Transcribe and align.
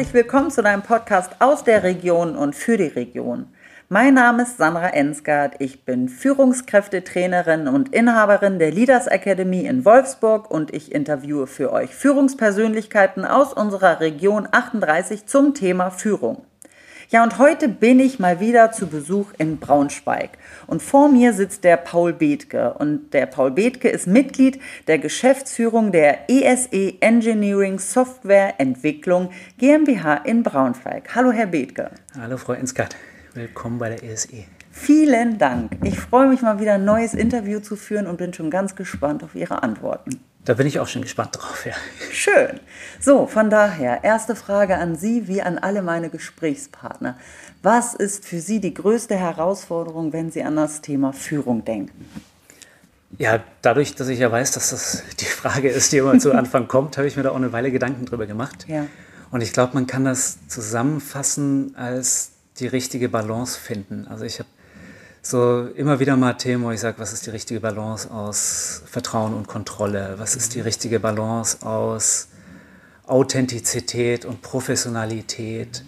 herzlich 0.00 0.14
willkommen 0.14 0.50
zu 0.50 0.62
deinem 0.62 0.80
Podcast 0.80 1.30
aus 1.40 1.62
der 1.62 1.82
Region 1.82 2.34
und 2.34 2.56
für 2.56 2.78
die 2.78 2.86
Region. 2.86 3.48
Mein 3.90 4.14
Name 4.14 4.44
ist 4.44 4.56
Sandra 4.56 4.88
Ensgard, 4.88 5.56
ich 5.58 5.84
bin 5.84 6.08
Führungskräftetrainerin 6.08 7.68
und 7.68 7.94
Inhaberin 7.94 8.58
der 8.58 8.70
Leaders 8.70 9.08
Academy 9.08 9.66
in 9.66 9.84
Wolfsburg 9.84 10.50
und 10.50 10.72
ich 10.72 10.94
interviewe 10.94 11.46
für 11.46 11.70
euch 11.70 11.94
Führungspersönlichkeiten 11.94 13.26
aus 13.26 13.52
unserer 13.52 14.00
Region 14.00 14.48
38 14.50 15.26
zum 15.26 15.52
Thema 15.52 15.90
Führung. 15.90 16.46
Ja, 17.12 17.24
und 17.24 17.38
heute 17.38 17.66
bin 17.66 17.98
ich 17.98 18.20
mal 18.20 18.38
wieder 18.38 18.70
zu 18.70 18.86
Besuch 18.86 19.32
in 19.36 19.58
Braunschweig. 19.58 20.38
Und 20.68 20.80
vor 20.80 21.08
mir 21.08 21.32
sitzt 21.32 21.64
der 21.64 21.76
Paul 21.76 22.12
Bethke. 22.12 22.74
Und 22.74 23.12
der 23.12 23.26
Paul 23.26 23.50
Bethke 23.50 23.88
ist 23.88 24.06
Mitglied 24.06 24.60
der 24.86 25.00
Geschäftsführung 25.00 25.90
der 25.90 26.30
ESE 26.30 26.68
e 26.70 26.98
Engineering 27.00 27.80
Software 27.80 28.54
Entwicklung 28.58 29.30
GmbH 29.58 30.18
in 30.18 30.44
Braunschweig. 30.44 31.12
Hallo, 31.12 31.32
Herr 31.32 31.48
Bethke. 31.48 31.90
Hallo, 32.16 32.36
Frau 32.36 32.52
Inskat. 32.52 32.94
Willkommen 33.34 33.80
bei 33.80 33.88
der 33.88 34.04
ESE. 34.04 34.44
Vielen 34.70 35.38
Dank. 35.38 35.78
Ich 35.82 35.98
freue 35.98 36.28
mich 36.28 36.42
mal 36.42 36.60
wieder 36.60 36.74
ein 36.74 36.84
neues 36.84 37.14
Interview 37.14 37.60
zu 37.60 37.76
führen 37.76 38.06
und 38.06 38.18
bin 38.18 38.32
schon 38.32 38.50
ganz 38.50 38.76
gespannt 38.76 39.24
auf 39.24 39.34
Ihre 39.34 39.62
Antworten. 39.62 40.20
Da 40.44 40.54
bin 40.54 40.66
ich 40.66 40.78
auch 40.78 40.86
schon 40.86 41.02
gespannt 41.02 41.36
drauf, 41.36 41.66
ja. 41.66 41.74
Schön. 42.12 42.60
So, 42.98 43.26
von 43.26 43.50
daher, 43.50 44.04
erste 44.04 44.34
Frage 44.34 44.76
an 44.78 44.96
Sie 44.96 45.28
wie 45.28 45.42
an 45.42 45.58
alle 45.58 45.82
meine 45.82 46.08
Gesprächspartner. 46.08 47.18
Was 47.62 47.94
ist 47.94 48.24
für 48.24 48.40
Sie 48.40 48.60
die 48.60 48.72
größte 48.72 49.16
Herausforderung, 49.16 50.12
wenn 50.12 50.30
Sie 50.30 50.42
an 50.42 50.56
das 50.56 50.80
Thema 50.80 51.12
Führung 51.12 51.64
denken? 51.64 52.06
Ja, 53.18 53.40
dadurch, 53.60 53.96
dass 53.96 54.08
ich 54.08 54.20
ja 54.20 54.32
weiß, 54.32 54.52
dass 54.52 54.70
das 54.70 55.02
die 55.18 55.24
Frage 55.24 55.68
ist, 55.68 55.92
die 55.92 55.98
immer 55.98 56.18
zu 56.18 56.32
Anfang 56.36 56.68
kommt, 56.68 56.96
habe 56.96 57.06
ich 57.06 57.16
mir 57.16 57.24
da 57.24 57.32
auch 57.32 57.36
eine 57.36 57.52
Weile 57.52 57.70
Gedanken 57.70 58.06
drüber 58.06 58.26
gemacht. 58.26 58.66
Ja. 58.66 58.86
Und 59.30 59.42
ich 59.42 59.52
glaube, 59.52 59.74
man 59.74 59.86
kann 59.86 60.04
das 60.04 60.46
zusammenfassen 60.48 61.74
als 61.76 62.32
die 62.58 62.66
richtige 62.66 63.08
Balance 63.08 63.58
finden. 63.58 64.06
Also 64.08 64.24
ich 64.24 64.38
habe 64.38 64.48
so 65.22 65.68
immer 65.76 66.00
wieder 66.00 66.16
mal 66.16 66.34
Themen, 66.34 66.64
wo 66.64 66.70
ich 66.70 66.80
sage, 66.80 66.98
was 66.98 67.12
ist 67.12 67.26
die 67.26 67.30
richtige 67.30 67.60
Balance 67.60 68.10
aus 68.10 68.82
Vertrauen 68.86 69.34
und 69.34 69.46
Kontrolle? 69.46 70.14
Was 70.18 70.34
ist 70.34 70.54
die 70.54 70.60
richtige 70.60 71.00
Balance 71.00 71.64
aus 71.66 72.28
Authentizität 73.06 74.24
und 74.24 74.42
Professionalität? 74.42 75.84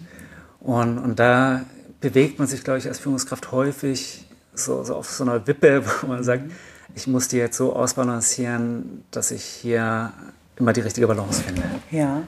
Und, 0.59 0.97
und 0.97 1.19
da 1.19 1.65
bewegt 1.99 2.37
man 2.37 2.47
sich, 2.47 2.63
glaube 2.63 2.79
ich, 2.79 2.87
als 2.87 2.99
Führungskraft 2.99 3.51
häufig 3.51 4.27
so, 4.53 4.83
so 4.83 4.95
auf 4.95 5.09
so 5.09 5.23
einer 5.23 5.45
Wippe, 5.47 5.83
wo 6.01 6.07
man 6.07 6.23
sagt, 6.23 6.51
ich 6.95 7.07
muss 7.07 7.27
die 7.27 7.37
jetzt 7.37 7.57
so 7.57 7.75
ausbalancieren, 7.75 9.03
dass 9.09 9.31
ich 9.31 9.43
hier 9.43 10.13
immer 10.57 10.73
die 10.73 10.81
richtige 10.81 11.07
Balance 11.07 11.41
finde. 11.41 11.63
Ja. 11.89 12.23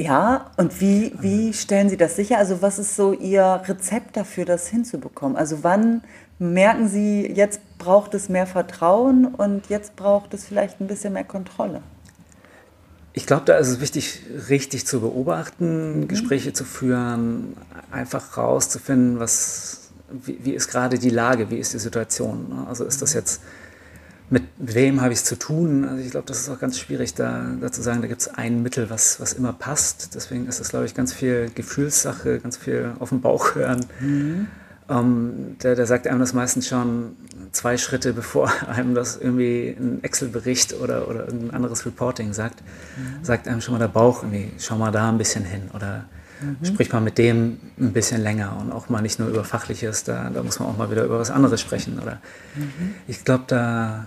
Ja, 0.00 0.50
und 0.56 0.80
wie, 0.80 1.12
wie 1.20 1.52
stellen 1.52 1.90
Sie 1.90 1.98
das 1.98 2.16
sicher? 2.16 2.38
Also 2.38 2.62
was 2.62 2.78
ist 2.78 2.96
so 2.96 3.12
Ihr 3.12 3.60
Rezept 3.66 4.16
dafür, 4.16 4.46
das 4.46 4.66
hinzubekommen? 4.66 5.36
Also 5.36 5.62
wann 5.62 6.00
merken 6.38 6.88
Sie, 6.88 7.30
jetzt 7.30 7.60
braucht 7.76 8.14
es 8.14 8.30
mehr 8.30 8.46
Vertrauen 8.46 9.26
und 9.26 9.68
jetzt 9.68 9.96
braucht 9.96 10.32
es 10.32 10.46
vielleicht 10.46 10.80
ein 10.80 10.86
bisschen 10.86 11.12
mehr 11.12 11.24
Kontrolle? 11.24 11.82
Ich 13.12 13.26
glaube, 13.26 13.42
da 13.44 13.58
ist 13.58 13.68
es 13.68 13.80
wichtig, 13.82 14.22
richtig 14.48 14.86
zu 14.86 15.00
beobachten, 15.00 16.00
mhm. 16.00 16.08
Gespräche 16.08 16.54
zu 16.54 16.64
führen, 16.64 17.54
einfach 17.90 18.38
rauszufinden, 18.38 19.20
was, 19.20 19.90
wie, 20.08 20.38
wie 20.42 20.54
ist 20.54 20.68
gerade 20.68 20.98
die 20.98 21.10
Lage, 21.10 21.50
wie 21.50 21.58
ist 21.58 21.74
die 21.74 21.78
Situation. 21.78 22.64
Also 22.66 22.84
ist 22.84 23.02
das 23.02 23.12
jetzt 23.12 23.42
mit 24.30 24.44
wem 24.58 25.00
habe 25.00 25.12
ich 25.12 25.18
es 25.18 25.24
zu 25.24 25.36
tun? 25.36 25.84
Also 25.84 26.02
ich 26.02 26.10
glaube, 26.10 26.26
das 26.26 26.40
ist 26.40 26.48
auch 26.48 26.60
ganz 26.60 26.78
schwierig, 26.78 27.14
da, 27.14 27.44
da 27.60 27.72
zu 27.72 27.82
sagen, 27.82 28.00
da 28.00 28.06
gibt 28.06 28.20
es 28.20 28.28
ein 28.28 28.62
Mittel, 28.62 28.88
was, 28.88 29.20
was 29.20 29.32
immer 29.32 29.52
passt. 29.52 30.14
Deswegen 30.14 30.46
ist 30.46 30.60
es, 30.60 30.68
glaube 30.68 30.86
ich, 30.86 30.94
ganz 30.94 31.12
viel 31.12 31.50
Gefühlssache, 31.52 32.38
ganz 32.38 32.56
viel 32.56 32.92
auf 33.00 33.08
den 33.08 33.20
Bauch 33.20 33.56
hören. 33.56 33.84
Mhm. 33.98 34.46
Ähm, 34.88 35.56
der, 35.62 35.74
der 35.74 35.86
sagt 35.86 36.06
einem 36.06 36.20
das 36.20 36.32
meistens 36.32 36.68
schon 36.68 37.16
zwei 37.50 37.76
Schritte, 37.76 38.12
bevor 38.14 38.52
einem 38.68 38.94
das 38.94 39.16
irgendwie 39.16 39.76
ein 39.76 40.04
Excel-Bericht 40.04 40.74
oder, 40.74 41.08
oder 41.08 41.26
irgendein 41.26 41.50
anderes 41.50 41.84
Reporting 41.84 42.32
sagt, 42.32 42.62
mhm. 42.96 43.24
sagt 43.24 43.48
einem 43.48 43.60
schon 43.60 43.72
mal 43.72 43.80
der 43.80 43.88
Bauch 43.88 44.22
irgendwie, 44.22 44.52
schau 44.58 44.76
mal 44.76 44.92
da 44.92 45.08
ein 45.08 45.18
bisschen 45.18 45.44
hin 45.44 45.62
oder 45.74 46.04
mhm. 46.40 46.64
sprich 46.64 46.92
mal 46.92 47.00
mit 47.00 47.18
dem 47.18 47.58
ein 47.80 47.92
bisschen 47.92 48.22
länger 48.22 48.56
und 48.60 48.70
auch 48.70 48.88
mal 48.88 49.02
nicht 49.02 49.18
nur 49.18 49.28
über 49.28 49.42
Fachliches, 49.42 50.04
da, 50.04 50.30
da 50.30 50.44
muss 50.44 50.60
man 50.60 50.68
auch 50.68 50.76
mal 50.76 50.88
wieder 50.88 51.04
über 51.04 51.18
was 51.18 51.32
anderes 51.32 51.60
sprechen. 51.60 51.98
Oder 51.98 52.20
mhm. 52.54 52.94
ich 53.08 53.24
glaube, 53.24 53.44
da 53.48 54.06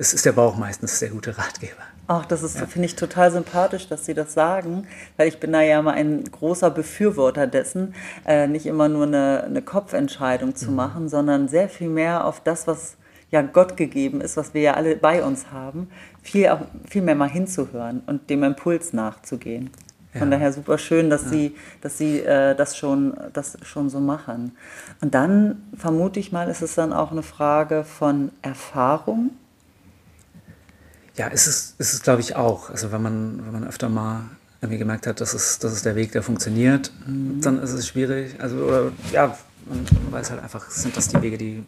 es 0.00 0.14
ist 0.14 0.24
der 0.24 0.32
Bauch 0.32 0.56
meistens 0.56 0.98
der 0.98 1.10
gute 1.10 1.36
Ratgeber. 1.36 1.82
Ach, 2.06 2.24
das 2.24 2.42
ist, 2.42 2.58
ja. 2.58 2.64
finde 2.64 2.86
ich 2.86 2.96
total 2.96 3.30
sympathisch, 3.30 3.86
dass 3.86 4.06
Sie 4.06 4.14
das 4.14 4.32
sagen, 4.32 4.86
weil 5.18 5.28
ich 5.28 5.38
bin 5.38 5.52
da 5.52 5.60
ja 5.60 5.78
immer 5.78 5.92
ein 5.92 6.24
großer 6.24 6.70
Befürworter 6.70 7.46
dessen, 7.46 7.94
äh, 8.26 8.48
nicht 8.48 8.64
immer 8.64 8.88
nur 8.88 9.06
eine, 9.06 9.44
eine 9.44 9.60
Kopfentscheidung 9.60 10.54
zu 10.54 10.70
mhm. 10.70 10.76
machen, 10.76 11.08
sondern 11.10 11.48
sehr 11.48 11.68
viel 11.68 11.90
mehr 11.90 12.24
auf 12.24 12.40
das, 12.40 12.66
was 12.66 12.96
ja 13.30 13.42
Gott 13.42 13.76
gegeben 13.76 14.22
ist, 14.22 14.38
was 14.38 14.54
wir 14.54 14.62
ja 14.62 14.74
alle 14.74 14.96
bei 14.96 15.22
uns 15.22 15.52
haben, 15.52 15.90
viel, 16.22 16.50
viel 16.88 17.02
mehr 17.02 17.14
mal 17.14 17.28
hinzuhören 17.28 18.02
und 18.06 18.30
dem 18.30 18.42
Impuls 18.42 18.94
nachzugehen. 18.94 19.68
Von 20.12 20.32
ja. 20.32 20.38
daher 20.38 20.52
super 20.54 20.78
schön, 20.78 21.10
dass 21.10 21.24
ja. 21.24 21.28
Sie, 21.28 21.56
dass 21.82 21.98
Sie 21.98 22.20
äh, 22.20 22.56
das, 22.56 22.76
schon, 22.76 23.14
das 23.34 23.58
schon 23.62 23.90
so 23.90 24.00
machen. 24.00 24.56
Und 25.02 25.14
dann 25.14 25.62
vermute 25.76 26.18
ich 26.18 26.32
mal, 26.32 26.48
ist 26.48 26.62
es 26.62 26.74
dann 26.74 26.94
auch 26.94 27.12
eine 27.12 27.22
Frage 27.22 27.84
von 27.84 28.32
Erfahrung 28.40 29.30
ja, 31.16 31.28
ist 31.28 31.46
es, 31.46 31.74
ist 31.78 31.92
es 31.92 32.02
glaube 32.02 32.20
ich 32.20 32.36
auch. 32.36 32.70
Also 32.70 32.92
wenn 32.92 33.02
man, 33.02 33.44
wenn 33.44 33.52
man 33.52 33.66
öfter 33.66 33.88
mal 33.88 34.22
irgendwie 34.60 34.78
gemerkt 34.78 35.06
hat, 35.06 35.20
das 35.20 35.34
ist, 35.34 35.64
das 35.64 35.72
ist 35.72 35.86
der 35.86 35.96
Weg, 35.96 36.12
der 36.12 36.22
funktioniert, 36.22 36.92
mhm. 37.06 37.40
dann 37.40 37.62
ist 37.62 37.72
es 37.72 37.88
schwierig. 37.88 38.34
Also, 38.40 38.56
oder, 38.56 38.92
ja, 39.12 39.36
man, 39.66 39.86
weiß 40.12 40.30
halt 40.30 40.42
einfach, 40.42 40.70
sind 40.70 40.96
das 40.96 41.08
die 41.08 41.20
Wege, 41.22 41.38
die 41.38 41.64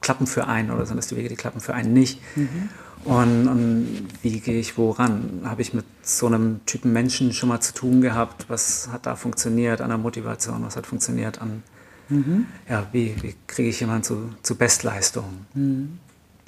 klappen 0.00 0.26
für 0.26 0.46
einen 0.46 0.70
oder 0.70 0.86
sind 0.86 0.96
das 0.96 1.08
die 1.08 1.16
Wege, 1.16 1.28
die 1.28 1.36
klappen 1.36 1.60
für 1.60 1.74
einen 1.74 1.92
nicht? 1.92 2.20
Mhm. 2.36 2.68
Und, 3.04 3.48
und, 3.48 4.08
wie 4.22 4.40
gehe 4.40 4.58
ich 4.58 4.78
woran? 4.78 5.42
Habe 5.44 5.62
ich 5.62 5.74
mit 5.74 5.84
so 6.02 6.26
einem 6.26 6.60
Typen 6.66 6.92
Menschen 6.92 7.32
schon 7.32 7.48
mal 7.48 7.60
zu 7.60 7.72
tun 7.72 8.00
gehabt? 8.00 8.46
Was 8.48 8.88
hat 8.92 9.06
da 9.06 9.16
funktioniert 9.16 9.80
an 9.80 9.88
der 9.88 9.98
Motivation? 9.98 10.64
Was 10.64 10.76
hat 10.76 10.86
funktioniert 10.86 11.40
an, 11.40 11.62
mhm. 12.08 12.46
ja, 12.68 12.86
wie, 12.92 13.16
wie 13.22 13.34
kriege 13.46 13.68
ich 13.68 13.80
jemanden 13.80 14.04
zu, 14.04 14.34
zu 14.42 14.56
Bestleistung? 14.56 15.46
Mhm. 15.54 15.98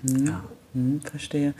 Mhm. 0.02 0.26
Ja. 0.26 0.44
Hm, 0.74 1.00
verstehe. 1.00 1.54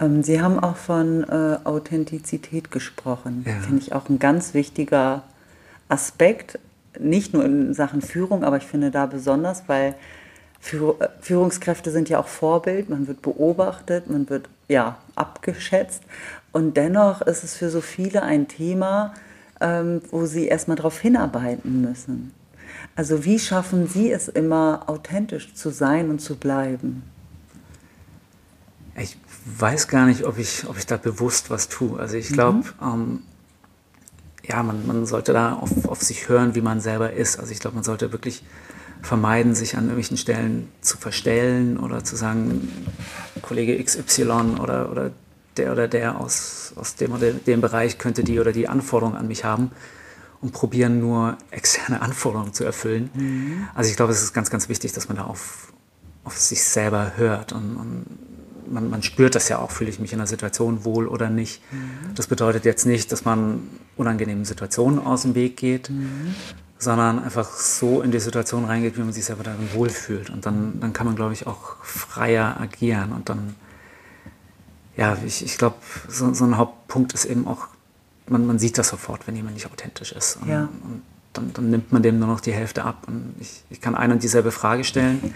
Ähm, 0.00 0.22
Sie 0.22 0.40
haben 0.40 0.58
auch 0.58 0.76
von 0.76 1.24
äh, 1.24 1.58
Authentizität 1.64 2.70
gesprochen. 2.70 3.44
Ja. 3.46 3.52
Finde 3.60 3.82
ich 3.82 3.92
auch 3.92 4.08
ein 4.08 4.18
ganz 4.18 4.54
wichtiger 4.54 5.24
Aspekt, 5.88 6.58
nicht 6.98 7.34
nur 7.34 7.44
in 7.44 7.74
Sachen 7.74 8.00
Führung, 8.00 8.44
aber 8.44 8.56
ich 8.56 8.64
finde 8.64 8.90
da 8.90 9.06
besonders, 9.06 9.64
weil 9.66 9.94
äh, 10.72 11.08
Führungskräfte 11.20 11.90
sind 11.90 12.08
ja 12.08 12.18
auch 12.18 12.28
Vorbild, 12.28 12.88
man 12.88 13.06
wird 13.06 13.22
beobachtet, 13.22 14.08
man 14.10 14.28
wird 14.30 14.48
ja 14.68 14.96
abgeschätzt 15.14 16.02
und 16.52 16.76
dennoch 16.76 17.20
ist 17.22 17.44
es 17.44 17.54
für 17.54 17.68
so 17.68 17.80
viele 17.80 18.22
ein 18.22 18.48
Thema, 18.48 19.14
ähm, 19.60 20.00
wo 20.10 20.26
sie 20.26 20.48
erstmal 20.48 20.76
darauf 20.76 20.98
hinarbeiten 20.98 21.82
müssen. 21.82 22.32
Also 22.94 23.24
wie 23.24 23.38
schaffen 23.38 23.86
Sie 23.86 24.10
es 24.10 24.28
immer 24.28 24.84
authentisch 24.86 25.54
zu 25.54 25.70
sein 25.70 26.10
und 26.10 26.20
zu 26.20 26.36
bleiben? 26.36 27.02
Ich 28.98 29.16
weiß 29.58 29.88
gar 29.88 30.06
nicht, 30.06 30.24
ob 30.24 30.38
ich, 30.38 30.66
ob 30.68 30.78
ich 30.78 30.86
da 30.86 30.96
bewusst 30.96 31.50
was 31.50 31.68
tue. 31.68 31.98
Also 31.98 32.16
ich 32.16 32.28
glaube, 32.28 32.58
mhm. 32.58 32.64
ähm, 32.82 33.22
ja, 34.44 34.62
man, 34.62 34.86
man 34.86 35.06
sollte 35.06 35.32
da 35.32 35.54
auf, 35.54 35.86
auf 35.86 36.02
sich 36.02 36.28
hören, 36.28 36.54
wie 36.54 36.60
man 36.60 36.80
selber 36.80 37.12
ist. 37.12 37.38
Also 37.38 37.52
ich 37.52 37.60
glaube, 37.60 37.74
man 37.74 37.84
sollte 37.84 38.12
wirklich 38.12 38.42
vermeiden, 39.02 39.54
sich 39.54 39.76
an 39.76 39.84
irgendwelchen 39.84 40.16
Stellen 40.16 40.68
zu 40.80 40.96
verstellen 40.96 41.78
oder 41.78 42.04
zu 42.04 42.16
sagen, 42.16 42.72
Kollege 43.42 43.82
XY 43.82 44.56
oder, 44.60 44.90
oder 44.90 45.10
der 45.56 45.72
oder 45.72 45.88
der 45.88 46.20
aus, 46.20 46.72
aus 46.76 46.96
dem 46.96 47.12
oder 47.12 47.32
dem 47.32 47.60
Bereich 47.60 47.98
könnte 47.98 48.24
die 48.24 48.40
oder 48.40 48.52
die 48.52 48.68
Anforderungen 48.68 49.16
an 49.16 49.28
mich 49.28 49.44
haben 49.44 49.70
und 50.40 50.52
probieren 50.52 51.00
nur 51.00 51.38
externe 51.50 52.00
Anforderungen 52.02 52.52
zu 52.52 52.64
erfüllen. 52.64 53.10
Mhm. 53.14 53.68
Also 53.74 53.90
ich 53.90 53.96
glaube, 53.96 54.12
es 54.12 54.22
ist 54.22 54.32
ganz, 54.32 54.50
ganz 54.50 54.68
wichtig, 54.68 54.92
dass 54.92 55.08
man 55.08 55.16
da 55.16 55.24
auf, 55.24 55.72
auf 56.24 56.38
sich 56.38 56.64
selber 56.64 57.12
hört 57.16 57.52
und, 57.52 57.76
und 57.76 58.06
man, 58.68 58.90
man, 58.90 59.02
spürt 59.02 59.34
das 59.34 59.48
ja 59.48 59.58
auch, 59.58 59.70
fühle 59.70 59.90
ich 59.90 59.98
mich 59.98 60.12
in 60.12 60.18
der 60.18 60.26
Situation 60.26 60.84
wohl 60.84 61.06
oder 61.08 61.30
nicht. 61.30 61.62
Mhm. 61.72 62.14
Das 62.14 62.26
bedeutet 62.26 62.64
jetzt 62.64 62.86
nicht, 62.86 63.12
dass 63.12 63.24
man 63.24 63.62
unangenehmen 63.96 64.44
Situationen 64.44 64.98
aus 64.98 65.22
dem 65.22 65.34
Weg 65.34 65.56
geht, 65.56 65.90
mhm. 65.90 66.34
sondern 66.78 67.22
einfach 67.22 67.50
so 67.50 68.02
in 68.02 68.10
die 68.10 68.20
Situation 68.20 68.64
reingeht, 68.64 68.96
wie 68.96 69.02
man 69.02 69.12
sich 69.12 69.24
selber 69.24 69.44
darin 69.44 69.68
wohlfühlt. 69.74 70.30
Und 70.30 70.46
dann, 70.46 70.80
dann 70.80 70.92
kann 70.92 71.06
man, 71.06 71.16
glaube 71.16 71.32
ich, 71.32 71.46
auch 71.46 71.76
freier 71.82 72.60
agieren. 72.60 73.12
Und 73.12 73.28
dann, 73.28 73.54
ja, 74.96 75.16
ich, 75.24 75.44
ich 75.44 75.58
glaube, 75.58 75.76
so, 76.08 76.32
so, 76.34 76.44
ein 76.44 76.56
Hauptpunkt 76.56 77.12
ist 77.14 77.24
eben 77.24 77.46
auch, 77.46 77.68
man, 78.28 78.46
man 78.46 78.58
sieht 78.58 78.78
das 78.78 78.88
sofort, 78.88 79.26
wenn 79.26 79.36
jemand 79.36 79.54
nicht 79.54 79.70
authentisch 79.70 80.12
ist. 80.12 80.36
Und, 80.42 80.48
ja. 80.48 80.62
und 80.62 81.02
dann, 81.32 81.52
dann, 81.52 81.70
nimmt 81.70 81.92
man 81.92 82.02
dem 82.02 82.18
nur 82.18 82.28
noch 82.28 82.40
die 82.40 82.52
Hälfte 82.52 82.84
ab. 82.84 83.04
Und 83.06 83.34
ich, 83.40 83.62
ich 83.70 83.80
kann 83.80 83.94
eine 83.94 84.14
und 84.14 84.22
dieselbe 84.22 84.50
Frage 84.50 84.84
stellen. 84.84 85.34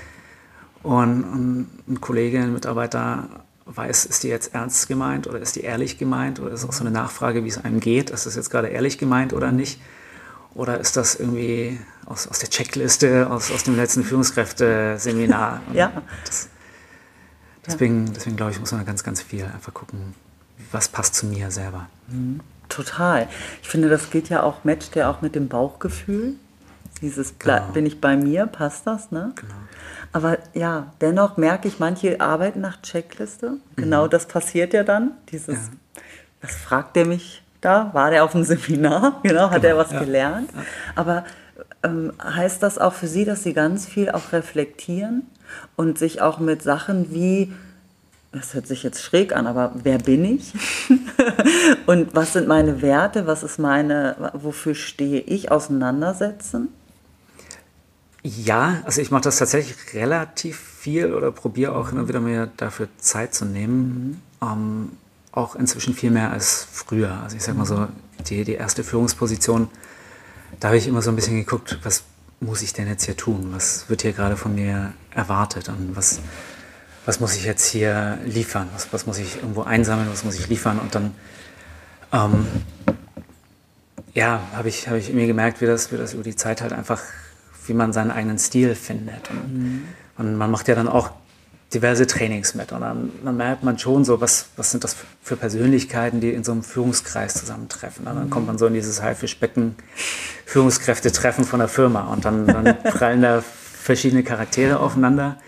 Und, 0.83 1.25
und 1.25 1.69
ein 1.89 2.01
Kollege, 2.01 2.41
ein 2.41 2.53
Mitarbeiter 2.53 3.29
weiß, 3.67 4.07
ist 4.07 4.23
die 4.23 4.29
jetzt 4.29 4.55
ernst 4.55 4.89
gemeint 4.89 5.27
oder 5.27 5.39
ist 5.39 5.57
die 5.57 5.61
ehrlich 5.61 5.99
gemeint 5.99 6.41
oder 6.41 6.51
ist 6.53 6.63
es 6.63 6.69
auch 6.69 6.73
so 6.73 6.83
eine 6.83 6.91
Nachfrage, 6.91 7.45
wie 7.45 7.49
es 7.49 7.63
einem 7.63 7.81
geht, 7.81 8.11
ist 8.11 8.27
das 8.27 8.35
jetzt 8.35 8.51
gerade 8.51 8.69
ehrlich 8.69 8.99
gemeint 8.99 9.33
oder 9.33 9.53
nicht? 9.53 9.81
Oder 10.55 10.81
ist 10.81 10.97
das 10.97 11.15
irgendwie 11.15 11.79
aus, 12.07 12.27
aus 12.27 12.41
der 12.41 12.51
Checkliste, 12.51 13.31
aus, 13.31 13.53
aus 13.53 13.63
dem 13.63 13.77
letzten 13.77 14.03
Führungskräfteseminar? 14.03 15.61
ja. 15.73 15.93
Das, 16.25 16.49
deswegen, 17.65 18.13
deswegen 18.13 18.37
glaube 18.37 18.51
ich, 18.51 18.59
muss 18.59 18.73
man 18.73 18.85
ganz, 18.85 19.05
ganz 19.05 19.23
viel 19.23 19.45
einfach 19.45 19.73
gucken, 19.73 20.15
was 20.73 20.89
passt 20.89 21.15
zu 21.15 21.27
mir 21.27 21.51
selber. 21.53 21.89
Mhm. 22.09 22.41
Total. 22.69 23.29
Ich 23.63 23.69
finde, 23.69 23.89
das 23.89 24.11
geht 24.11 24.29
ja 24.29 24.43
auch, 24.43 24.65
matcht 24.65 24.97
ja 24.97 25.11
auch 25.11 25.23
mit 25.23 25.35
dem 25.35 25.49
Bauchgefühl. 25.49 26.35
Dieses, 27.01 27.39
genau. 27.39 27.67
bin 27.73 27.87
ich 27.87 28.01
bei 28.01 28.17
mir, 28.17 28.47
passt 28.47 28.87
das, 28.87 29.11
ne? 29.11 29.33
Genau. 29.37 29.55
Aber 30.13 30.39
ja, 30.55 30.93
dennoch 31.01 31.37
merke 31.37 31.69
ich, 31.69 31.79
manche 31.79 32.21
arbeiten 32.21 32.61
nach 32.61 32.83
Checkliste. 32.83 33.59
Genau 33.77 34.07
mhm. 34.07 34.11
das 34.11 34.27
passiert 34.27 34.73
ja 34.73 34.83
dann. 34.83 35.13
Dieses, 35.31 35.57
ja. 35.57 36.03
was 36.43 36.57
fragt 36.57 36.97
der 36.97 37.07
mich 37.07 37.43
da? 37.61 37.91
War 37.93 38.11
der 38.11 38.25
auf 38.25 38.33
dem 38.33 38.45
Seminar? 38.45 39.21
Genau, 39.23 39.51
hat 39.51 39.63
genau. 39.63 39.75
er 39.75 39.77
was 39.77 39.93
ja. 39.93 40.01
gelernt? 40.01 40.51
Ja. 40.55 40.63
Aber 40.97 41.25
ähm, 41.83 42.13
heißt 42.23 42.63
das 42.63 42.79
auch 42.79 42.93
für 42.93 43.07
Sie, 43.07 43.25
dass 43.25 43.43
Sie 43.43 43.53
ganz 43.53 43.87
viel 43.87 44.11
auch 44.11 44.33
reflektieren 44.33 45.27
und 45.77 45.99
sich 45.99 46.21
auch 46.21 46.39
mit 46.39 46.63
Sachen 46.63 47.13
wie, 47.13 47.53
das 48.33 48.55
hört 48.55 48.67
sich 48.67 48.83
jetzt 48.83 49.03
schräg 49.03 49.35
an, 49.35 49.47
aber 49.47 49.73
wer 49.75 49.99
bin 49.99 50.25
ich? 50.25 50.53
und 51.87 52.15
was 52.15 52.33
sind 52.33 52.49
meine 52.49 52.83
Werte? 52.83 53.27
Was 53.27 53.43
ist 53.43 53.59
meine, 53.59 54.31
wofür 54.35 54.75
stehe 54.75 55.21
ich? 55.21 55.51
Auseinandersetzen? 55.51 56.69
Ja, 58.23 58.83
also 58.85 59.01
ich 59.01 59.11
mache 59.11 59.23
das 59.23 59.39
tatsächlich 59.39 59.95
relativ 59.95 60.59
viel 60.59 61.15
oder 61.15 61.33
probiere 61.33 61.75
auch 61.75 61.91
immer 61.91 62.07
wieder 62.09 62.21
mir 62.21 62.51
dafür 62.57 62.89
Zeit 62.99 63.35
zu 63.35 63.45
nehmen. 63.45 64.21
Mhm. 64.41 64.47
Ähm, 64.47 64.91
auch 65.33 65.55
inzwischen 65.55 65.95
viel 65.95 66.11
mehr 66.11 66.31
als 66.31 66.67
früher. 66.71 67.21
Also 67.23 67.37
ich 67.37 67.43
sag 67.43 67.57
mal 67.57 67.65
so, 67.65 67.89
die, 68.29 68.45
die 68.45 68.55
erste 68.55 68.85
Führungsposition, 68.85 69.69
da 70.59 70.69
habe 70.69 70.77
ich 70.77 70.87
immer 70.87 71.03
so 71.03 71.11
ein 71.11 71.17
bisschen 71.17 71.37
geguckt, 71.37 71.79
was 71.83 72.03
muss 72.41 72.63
ich 72.63 72.73
denn 72.73 72.89
jetzt 72.89 73.05
hier 73.05 73.17
tun? 73.17 73.51
Was 73.53 73.89
wird 73.89 74.03
hier 74.03 74.13
gerade 74.13 74.37
von 74.37 74.55
mir 74.55 74.93
erwartet? 75.15 75.69
Und 75.69 75.95
was, 75.95 76.21
was 77.07 77.21
muss 77.21 77.37
ich 77.37 77.45
jetzt 77.45 77.67
hier 77.67 78.19
liefern? 78.25 78.69
Was, 78.73 78.93
was 78.93 79.07
muss 79.07 79.19
ich 79.19 79.37
irgendwo 79.37 79.63
einsammeln? 79.63 80.09
Was 80.11 80.25
muss 80.25 80.35
ich 80.35 80.49
liefern? 80.49 80.79
Und 80.79 80.95
dann 80.95 81.15
ähm, 82.13 82.47
ja, 84.15 84.41
habe 84.55 84.69
ich, 84.69 84.89
hab 84.89 84.97
ich 84.97 85.13
mir 85.13 85.27
gemerkt, 85.27 85.61
wie 85.61 85.67
das, 85.67 85.93
wie 85.93 85.97
das 85.97 86.15
über 86.15 86.25
die 86.25 86.35
Zeit 86.35 86.61
halt 86.63 86.73
einfach 86.73 87.01
wie 87.71 87.75
man 87.75 87.93
seinen 87.93 88.11
eigenen 88.11 88.39
Stil 88.39 88.75
findet. 88.75 89.31
Und, 89.31 89.55
mhm. 89.55 89.83
und 90.19 90.37
man 90.37 90.51
macht 90.51 90.67
ja 90.67 90.75
dann 90.75 90.89
auch 90.89 91.13
diverse 91.73 92.05
Trainings 92.09 92.57
mit. 92.57 92.73
Und 92.73 92.81
dann, 92.81 93.13
dann, 93.25 93.37
merkt 93.37 93.63
man 93.63 93.79
schon 93.79 94.05
so, 94.05 94.21
was, 94.21 94.47
was 94.57 94.73
sind 94.73 94.83
das 94.83 94.97
für 95.23 95.37
Persönlichkeiten, 95.37 96.21
die 96.21 96.31
in 96.31 96.43
so 96.43 96.51
einem 96.51 96.65
Führungskreis 96.65 97.35
zusammentreffen. 97.35 98.09
Und 98.09 98.17
dann 98.17 98.29
kommt 98.29 98.49
man 98.49 98.59
so 98.59 98.67
in 98.67 98.75
dieses 98.75 99.01
Haifischbecken 99.01 99.77
Führungskräfte-Treffen 100.47 101.45
von 101.45 101.61
der 101.61 101.69
Firma. 101.69 102.13
Und 102.13 102.25
dann, 102.25 102.45
dann 102.49 102.77
prallen 102.83 103.23
da 103.23 103.41
verschiedene 103.41 104.25
Charaktere 104.25 104.81
aufeinander. 104.81 105.39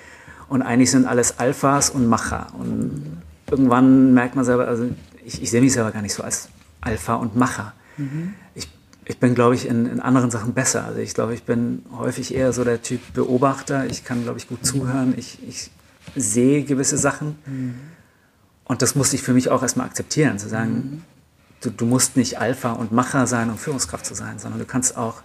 Und 0.49 0.63
eigentlich 0.63 0.93
sind 0.93 1.07
alles 1.07 1.41
Alphas 1.41 1.91
und 1.91 2.07
Macher. 2.07 2.47
Und 2.57 3.21
irgendwann 3.51 4.15
merkt 4.15 4.37
man 4.37 4.45
selber, 4.45 4.69
also 4.69 4.89
ich, 5.25 5.43
ich 5.43 5.51
sehe 5.51 5.61
mich 5.61 5.73
selber 5.73 5.91
gar 5.91 6.03
nicht 6.03 6.15
so 6.15 6.23
als 6.23 6.51
Alpha 6.81 7.15
und 7.15 7.35
Macher. 7.35 7.73
Mhm. 7.97 8.35
Ich 8.55 8.69
ich 9.05 9.19
bin, 9.19 9.35
glaube 9.35 9.55
ich, 9.55 9.67
in, 9.67 9.87
in, 9.87 10.01
anderen 10.01 10.31
Sachen 10.31 10.55
besser. 10.55 10.85
Also 10.85 11.01
ich 11.01 11.15
glaube, 11.15 11.35
ich 11.35 11.43
bin 11.43 11.85
häufig 11.97 12.35
eher 12.35 12.53
so 12.53 12.63
der 12.63 12.83
Typ 12.83 13.01
Beobachter. 13.15 13.87
Ich 13.87 14.05
kann, 14.05 14.23
glaube 14.23 14.39
ich, 14.39 14.49
gut 14.49 14.65
zuhören. 14.65 15.15
Ich, 15.17 15.39
ich 15.47 15.71
sehe 16.15 16.63
gewisse 16.63 16.97
Sachen. 16.97 17.37
Mhm. 17.47 17.75
Und 18.65 18.83
das 18.83 18.95
musste 18.95 19.17
ich 19.17 19.23
für 19.23 19.33
mich 19.33 19.51
auch 19.51 19.63
erstmal 19.63 19.87
akzeptieren, 19.87 20.39
zu 20.39 20.49
sagen, 20.49 20.73
mhm. 20.73 21.03
du, 21.63 21.71
du, 21.71 21.85
musst 21.85 22.17
nicht 22.17 22.39
Alpha 22.39 22.73
und 22.73 22.93
Macher 22.93 23.27
sein, 23.27 23.51
um 23.51 23.59
Führungskraft 23.59 24.07
zu 24.07 24.15
sein, 24.15 24.39
sondern 24.39 24.61
du 24.61 24.67
kannst 24.67 24.97
auch 24.97 25.23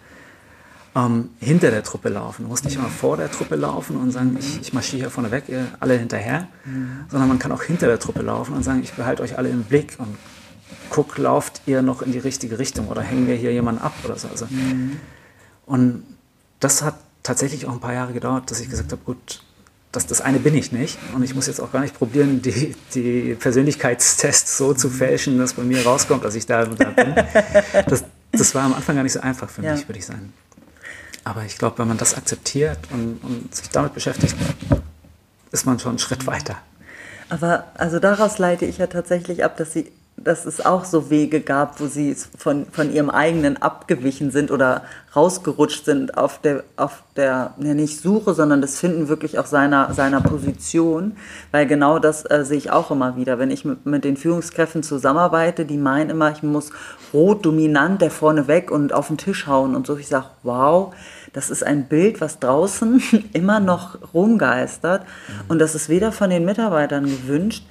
ähm, 0.95 1.29
hinter 1.39 1.69
der 1.69 1.83
Truppe 1.83 2.09
laufen. 2.09 2.43
Du 2.43 2.49
musst 2.49 2.65
nicht 2.65 2.77
immer 2.77 2.89
vor 2.89 3.15
der 3.15 3.31
Truppe 3.31 3.55
laufen 3.55 3.95
und 3.97 4.09
sagen, 4.09 4.35
ich, 4.39 4.59
ich 4.59 4.73
marschiere 4.73 5.03
hier 5.03 5.11
vorne 5.11 5.29
weg, 5.29 5.43
ihr 5.47 5.67
alle 5.79 5.97
hinterher, 5.97 6.47
mhm. 6.65 7.05
sondern 7.09 7.29
man 7.29 7.37
kann 7.37 7.51
auch 7.51 7.61
hinter 7.61 7.85
der 7.85 7.99
Truppe 7.99 8.23
laufen 8.23 8.55
und 8.55 8.63
sagen, 8.63 8.81
ich 8.81 8.93
behalte 8.93 9.21
euch 9.21 9.37
alle 9.37 9.49
im 9.49 9.63
Blick 9.63 9.95
und 9.99 10.17
guck, 10.89 11.17
lauft 11.17 11.61
ihr 11.65 11.81
noch 11.81 12.01
in 12.01 12.11
die 12.11 12.19
richtige 12.19 12.59
Richtung 12.59 12.87
oder 12.87 13.01
hängen 13.01 13.27
wir 13.27 13.35
hier 13.35 13.51
jemanden 13.51 13.81
ab 13.81 13.93
oder 14.03 14.17
so. 14.17 14.27
Also, 14.27 14.45
mhm. 14.49 14.99
Und 15.65 16.03
das 16.59 16.81
hat 16.81 16.95
tatsächlich 17.23 17.65
auch 17.65 17.73
ein 17.73 17.79
paar 17.79 17.93
Jahre 17.93 18.13
gedauert, 18.13 18.49
dass 18.49 18.59
ich 18.59 18.69
gesagt 18.69 18.91
habe, 18.91 19.01
gut, 19.03 19.41
das, 19.91 20.05
das 20.05 20.21
eine 20.21 20.39
bin 20.39 20.55
ich 20.55 20.71
nicht 20.71 20.97
und 21.13 21.23
ich 21.23 21.33
muss 21.33 21.47
jetzt 21.47 21.59
auch 21.59 21.71
gar 21.71 21.81
nicht 21.81 21.97
probieren, 21.97 22.41
die, 22.41 22.75
die 22.93 23.35
Persönlichkeitstests 23.35 24.57
so 24.57 24.73
zu 24.73 24.89
fälschen, 24.89 25.37
dass 25.37 25.53
bei 25.53 25.63
mir 25.63 25.83
rauskommt, 25.83 26.23
dass 26.23 26.35
ich 26.35 26.45
da, 26.45 26.65
da 26.65 26.89
bin. 26.91 27.15
Das, 27.87 28.03
das 28.31 28.55
war 28.55 28.63
am 28.63 28.73
Anfang 28.73 28.95
gar 28.95 29.03
nicht 29.03 29.13
so 29.13 29.21
einfach 29.21 29.49
für 29.49 29.63
ja. 29.63 29.73
mich, 29.73 29.87
würde 29.87 29.99
ich 29.99 30.05
sagen. 30.05 30.33
Aber 31.23 31.43
ich 31.43 31.57
glaube, 31.57 31.79
wenn 31.79 31.87
man 31.87 31.97
das 31.97 32.15
akzeptiert 32.15 32.79
und, 32.91 33.19
und 33.23 33.53
sich 33.53 33.69
damit 33.69 33.93
beschäftigt, 33.93 34.35
ist 35.51 35.65
man 35.65 35.79
schon 35.79 35.91
einen 35.91 35.99
Schritt 35.99 36.27
weiter. 36.27 36.57
Aber 37.29 37.65
also 37.75 37.99
daraus 37.99 38.37
leite 38.37 38.65
ich 38.65 38.77
ja 38.77 38.87
tatsächlich 38.87 39.43
ab, 39.43 39.57
dass 39.57 39.73
Sie 39.73 39.91
dass 40.17 40.45
es 40.45 40.65
auch 40.65 40.83
so 40.83 41.11
Wege 41.11 41.41
gab, 41.41 41.79
wo 41.79 41.85
sie 41.85 42.15
von, 42.37 42.65
von 42.71 42.91
ihrem 42.91 43.11
eigenen 43.11 43.61
abgewichen 43.61 44.31
sind 44.31 44.49
oder 44.49 44.81
rausgerutscht 45.15 45.85
sind 45.85 46.17
auf 46.17 46.41
der, 46.41 46.63
auf 46.75 47.03
der 47.15 47.53
ja 47.59 47.73
nicht 47.75 48.01
Suche, 48.01 48.33
sondern 48.33 48.59
das 48.61 48.79
Finden 48.79 49.09
wirklich 49.09 49.37
auch 49.37 49.45
seiner, 49.45 49.93
seiner 49.93 50.21
Position. 50.21 51.15
Weil 51.51 51.67
genau 51.67 51.99
das 51.99 52.29
äh, 52.29 52.43
sehe 52.43 52.57
ich 52.57 52.71
auch 52.71 52.89
immer 52.89 53.15
wieder. 53.15 53.37
Wenn 53.37 53.51
ich 53.51 53.63
mit, 53.63 53.85
mit 53.85 54.03
den 54.03 54.17
Führungskräften 54.17 54.81
zusammenarbeite, 54.81 55.65
die 55.65 55.77
meinen 55.77 56.09
immer, 56.09 56.31
ich 56.31 56.41
muss 56.41 56.71
rot 57.13 57.45
dominant 57.45 58.01
der 58.01 58.11
vorne 58.11 58.47
weg 58.47 58.71
und 58.71 58.93
auf 58.93 59.07
den 59.07 59.17
Tisch 59.17 59.45
hauen 59.45 59.75
und 59.75 59.85
so. 59.85 59.97
Ich 59.97 60.07
sage, 60.07 60.25
wow, 60.41 60.95
das 61.33 61.51
ist 61.51 61.63
ein 61.63 61.87
Bild, 61.87 62.21
was 62.21 62.39
draußen 62.39 63.01
immer 63.33 63.59
noch 63.59 63.99
rumgeistert. 64.15 65.03
Und 65.47 65.59
das 65.59 65.75
ist 65.75 65.89
weder 65.89 66.11
von 66.11 66.31
den 66.31 66.43
Mitarbeitern 66.43 67.05
gewünscht, 67.05 67.63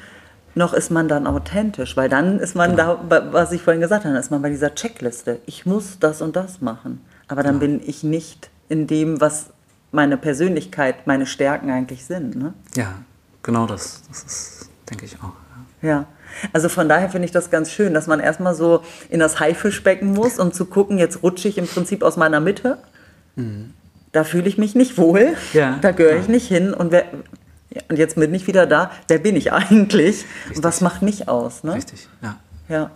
noch 0.57 0.73
ist 0.73 0.91
man 0.91 1.07
dann 1.07 1.27
authentisch, 1.27 1.97
weil 1.97 2.09
dann 2.09 2.39
ist 2.41 2.57
man 2.57 2.77
genau. 2.77 2.99
da, 3.09 3.33
was 3.33 3.53
ich 3.53 3.63
vorhin 3.63 3.83
gesagt 3.83 4.05
habe, 4.05 4.15
dann 4.15 4.21
ist 4.21 4.31
man 4.31 4.41
bei 4.41 4.49
dieser 4.49 4.75
Checkliste. 4.75 5.39
Ich 5.45 5.67
muss 5.67 5.99
das 6.01 6.23
und 6.23 6.35
das 6.35 6.63
machen. 6.63 7.05
Aber 7.29 7.43
dann 7.43 7.61
genau. 7.61 7.79
bin 7.79 7.89
ich 7.89 8.03
nicht 8.03 8.51
in 8.69 8.87
dem, 8.87 9.21
was 9.21 9.51
meine 9.93 10.17
Persönlichkeit, 10.17 11.07
meine 11.07 11.27
Stärken 11.27 11.71
eigentlich 11.71 12.07
sind. 12.07 12.37
Ne? 12.37 12.55
Ja, 12.75 12.95
genau 13.43 13.67
das. 13.67 14.03
Das 14.09 14.23
ist, 14.23 14.71
denke 14.91 15.05
ich 15.05 15.17
auch. 15.17 15.33
Ja. 15.83 15.89
ja. 15.89 16.07
Also 16.55 16.71
von 16.71 16.89
daher 16.89 17.11
finde 17.11 17.27
ich 17.27 17.33
das 17.33 17.51
ganz 17.51 17.71
schön, 17.71 17.93
dass 17.93 18.07
man 18.07 18.19
erstmal 18.21 18.55
so 18.55 18.83
in 19.11 19.21
das 19.21 19.39
Haifischbecken 19.39 20.15
muss, 20.15 20.39
um 20.39 20.53
zu 20.53 20.65
gucken, 20.65 20.99
jetzt 20.99 21.23
rutsche 21.23 21.49
ich 21.49 21.59
im 21.59 21.67
Prinzip 21.67 22.03
aus 22.03 22.17
meiner 22.17 22.41
Mitte. 22.41 22.79
Mhm. 23.37 23.75
Da 24.13 24.25
fühle 24.25 24.49
ich 24.49 24.57
mich 24.57 24.75
nicht 24.75 24.97
wohl. 24.97 25.35
Ja, 25.53 25.79
da 25.83 25.93
gehöre 25.93 26.17
ich 26.17 26.29
nicht 26.29 26.49
hin. 26.49 26.73
Und 26.73 26.93
wer, 26.93 27.05
ja, 27.05 27.15
und 27.89 27.99
jetzt 27.99 28.17
bin 28.17 28.35
ich 28.35 28.47
wieder 28.47 28.67
da. 28.67 28.91
Wer 29.09 29.19
bin 29.19 29.37
ich 29.37 29.53
eigentlich? 29.53 30.25
Richtig. 30.25 30.57
Und 30.57 30.65
was 30.65 30.81
macht 30.81 31.03
mich 31.03 31.29
aus? 31.29 31.65
Ne? 31.65 31.75
Richtig, 31.75 32.09
ja. 32.23 32.37
Ja. 32.69 32.91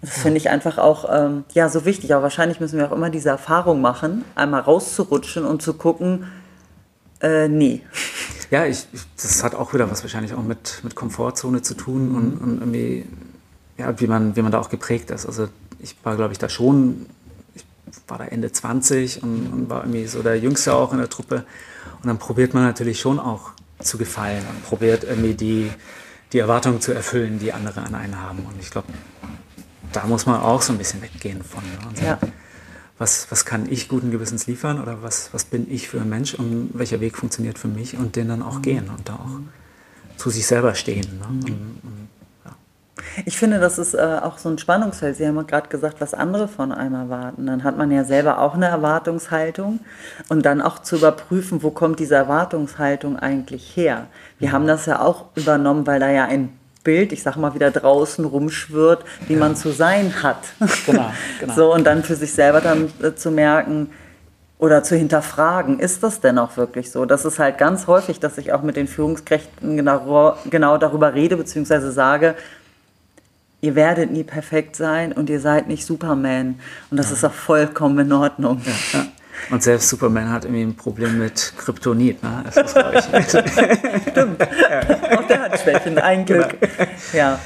Das 0.00 0.18
finde 0.18 0.36
ich 0.36 0.50
einfach 0.50 0.76
auch 0.76 1.06
ähm, 1.10 1.44
ja, 1.54 1.68
so 1.68 1.86
wichtig. 1.86 2.12
Aber 2.12 2.24
wahrscheinlich 2.24 2.60
müssen 2.60 2.78
wir 2.78 2.88
auch 2.88 2.92
immer 2.92 3.08
diese 3.08 3.30
Erfahrung 3.30 3.80
machen, 3.80 4.24
einmal 4.34 4.60
rauszurutschen 4.60 5.46
und 5.46 5.62
zu 5.62 5.74
gucken, 5.74 6.26
äh, 7.20 7.48
nee. 7.48 7.80
Ja, 8.50 8.66
ich, 8.66 8.86
das 9.16 9.42
hat 9.42 9.54
auch 9.54 9.72
wieder 9.72 9.90
was 9.90 10.02
wahrscheinlich 10.02 10.34
auch 10.34 10.42
mit, 10.42 10.80
mit 10.82 10.94
Komfortzone 10.94 11.62
zu 11.62 11.74
tun 11.74 12.10
mhm. 12.10 12.16
und, 12.16 12.38
und 12.38 12.60
irgendwie, 12.60 13.06
ja, 13.78 13.98
wie 13.98 14.06
man, 14.06 14.36
wie 14.36 14.42
man 14.42 14.52
da 14.52 14.60
auch 14.60 14.68
geprägt 14.68 15.10
ist. 15.10 15.24
Also 15.24 15.48
ich 15.80 15.96
war, 16.02 16.16
glaube 16.16 16.32
ich, 16.32 16.38
da 16.38 16.50
schon, 16.50 17.06
ich 17.54 17.64
war 18.06 18.18
da 18.18 18.24
Ende 18.24 18.52
20 18.52 19.22
und, 19.22 19.52
und 19.52 19.70
war 19.70 19.84
irgendwie 19.84 20.06
so 20.06 20.22
der 20.22 20.38
Jüngste 20.38 20.74
auch 20.74 20.92
in 20.92 20.98
der 20.98 21.08
Truppe. 21.08 21.44
Und 22.02 22.08
dann 22.08 22.18
probiert 22.18 22.52
man 22.52 22.64
natürlich 22.64 23.00
schon 23.00 23.18
auch 23.18 23.52
zu 23.80 23.98
gefallen 23.98 24.44
und 24.48 24.64
probiert 24.64 25.04
irgendwie 25.04 25.34
die, 25.34 25.70
die 26.32 26.38
Erwartungen 26.38 26.80
zu 26.80 26.92
erfüllen, 26.92 27.38
die 27.38 27.52
andere 27.52 27.82
an 27.82 27.94
einen 27.94 28.20
haben. 28.20 28.40
Und 28.40 28.60
ich 28.60 28.70
glaube, 28.70 28.88
da 29.92 30.06
muss 30.06 30.26
man 30.26 30.40
auch 30.40 30.62
so 30.62 30.72
ein 30.72 30.78
bisschen 30.78 31.02
weggehen 31.02 31.42
von. 31.42 31.62
Ne? 31.62 31.88
Und 31.88 31.96
sagen, 31.98 32.18
ja. 32.22 32.28
was, 32.98 33.30
was 33.30 33.44
kann 33.44 33.70
ich 33.70 33.88
guten 33.88 34.10
Gewissens 34.10 34.46
liefern 34.46 34.80
oder 34.80 35.02
was, 35.02 35.30
was 35.32 35.44
bin 35.44 35.70
ich 35.70 35.88
für 35.88 36.00
ein 36.00 36.08
Mensch 36.08 36.34
und 36.34 36.70
welcher 36.74 37.00
Weg 37.00 37.16
funktioniert 37.16 37.58
für 37.58 37.68
mich 37.68 37.96
und 37.96 38.16
den 38.16 38.28
dann 38.28 38.42
auch 38.42 38.58
mhm. 38.58 38.62
gehen 38.62 38.90
und 38.90 39.08
da 39.08 39.14
auch 39.14 39.40
zu 40.16 40.30
sich 40.30 40.46
selber 40.46 40.74
stehen. 40.74 41.18
Ne? 41.18 41.26
Mhm. 41.28 41.40
Und, 41.40 41.80
und 41.82 42.03
ich 43.24 43.36
finde, 43.36 43.60
das 43.60 43.78
ist 43.78 43.94
äh, 43.94 44.18
auch 44.22 44.38
so 44.38 44.48
ein 44.48 44.58
Spannungsfeld. 44.58 45.16
Sie 45.16 45.26
haben 45.26 45.36
ja 45.36 45.42
gerade 45.42 45.68
gesagt, 45.68 46.00
was 46.00 46.14
andere 46.14 46.48
von 46.48 46.72
einem 46.72 46.94
erwarten. 46.94 47.46
Dann 47.46 47.64
hat 47.64 47.76
man 47.76 47.90
ja 47.90 48.04
selber 48.04 48.40
auch 48.40 48.54
eine 48.54 48.66
Erwartungshaltung 48.66 49.80
und 50.28 50.44
dann 50.44 50.60
auch 50.60 50.80
zu 50.80 50.96
überprüfen, 50.96 51.62
wo 51.62 51.70
kommt 51.70 52.00
diese 52.00 52.14
Erwartungshaltung 52.14 53.18
eigentlich 53.18 53.76
her. 53.76 54.06
Wir 54.38 54.52
haben 54.52 54.66
das 54.66 54.86
ja 54.86 55.00
auch 55.00 55.26
übernommen, 55.34 55.86
weil 55.86 56.00
da 56.00 56.10
ja 56.10 56.24
ein 56.24 56.52
Bild, 56.82 57.12
ich 57.12 57.22
sag 57.22 57.36
mal 57.36 57.54
wieder 57.54 57.70
draußen 57.70 58.24
rumschwirrt, 58.24 59.04
wie 59.26 59.36
man 59.36 59.56
zu 59.56 59.70
sein 59.70 60.22
hat. 60.22 60.38
Genau, 60.86 61.10
genau. 61.40 61.54
So 61.54 61.72
und 61.72 61.84
dann 61.84 62.02
für 62.02 62.14
sich 62.14 62.32
selber 62.32 62.60
dann 62.60 62.92
äh, 63.02 63.14
zu 63.14 63.30
merken, 63.30 63.90
oder 64.58 64.82
zu 64.82 64.96
hinterfragen, 64.96 65.78
ist 65.78 66.02
das 66.02 66.20
denn 66.20 66.38
auch 66.38 66.56
wirklich 66.56 66.90
so? 66.90 67.04
Das 67.04 67.24
ist 67.24 67.38
halt 67.38 67.58
ganz 67.58 67.86
häufig, 67.86 68.20
dass 68.20 68.38
ich 68.38 68.52
auch 68.52 68.62
mit 68.62 68.76
den 68.76 68.86
Führungskräften 68.86 69.76
genau, 69.76 70.36
genau 70.48 70.78
darüber 70.78 71.12
rede, 71.12 71.36
beziehungsweise 71.36 71.92
sage, 71.92 72.34
ihr 73.64 73.74
werdet 73.74 74.10
nie 74.10 74.24
perfekt 74.24 74.76
sein 74.76 75.12
und 75.12 75.30
ihr 75.30 75.40
seid 75.40 75.68
nicht 75.68 75.86
Superman. 75.86 76.60
Und 76.90 76.98
das 76.98 77.08
ja. 77.08 77.14
ist 77.14 77.24
auch 77.24 77.32
vollkommen 77.32 77.98
in 77.98 78.12
Ordnung. 78.12 78.60
Ja, 78.64 78.98
ja. 78.98 79.06
Und 79.50 79.62
selbst 79.62 79.88
Superman 79.88 80.30
hat 80.30 80.44
irgendwie 80.44 80.62
ein 80.62 80.76
Problem 80.76 81.18
mit 81.18 81.54
Kryptonit. 81.56 82.22
Ne? 82.22 82.44
Das 82.44 82.56
ist, 82.56 82.72
Stimmt. 84.10 84.42
Auch 84.42 85.26
der 85.26 85.42
hat 85.42 85.60
Schwächen, 85.60 85.98
ein 85.98 86.24
Glück. 86.24 86.60
Genau. 86.60 86.88
Ja. 87.12 87.38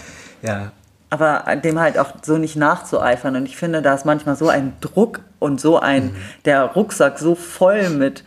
ja. 0.43 0.73
Aber 1.11 1.45
dem 1.57 1.79
halt 1.79 1.99
auch 1.99 2.13
so 2.23 2.37
nicht 2.37 2.57
nachzueifern. 2.57 3.37
Und 3.37 3.47
ich 3.47 3.57
finde, 3.57 3.81
da 3.81 3.95
ist 3.95 4.05
manchmal 4.05 4.37
so 4.37 4.49
ein 4.49 4.75
Druck 4.81 5.21
und 5.39 5.61
so 5.61 5.79
ein, 5.79 6.07
mhm. 6.07 6.17
der 6.45 6.65
Rucksack 6.65 7.19
so 7.19 7.35
voll 7.35 7.91
mit, 7.91 8.25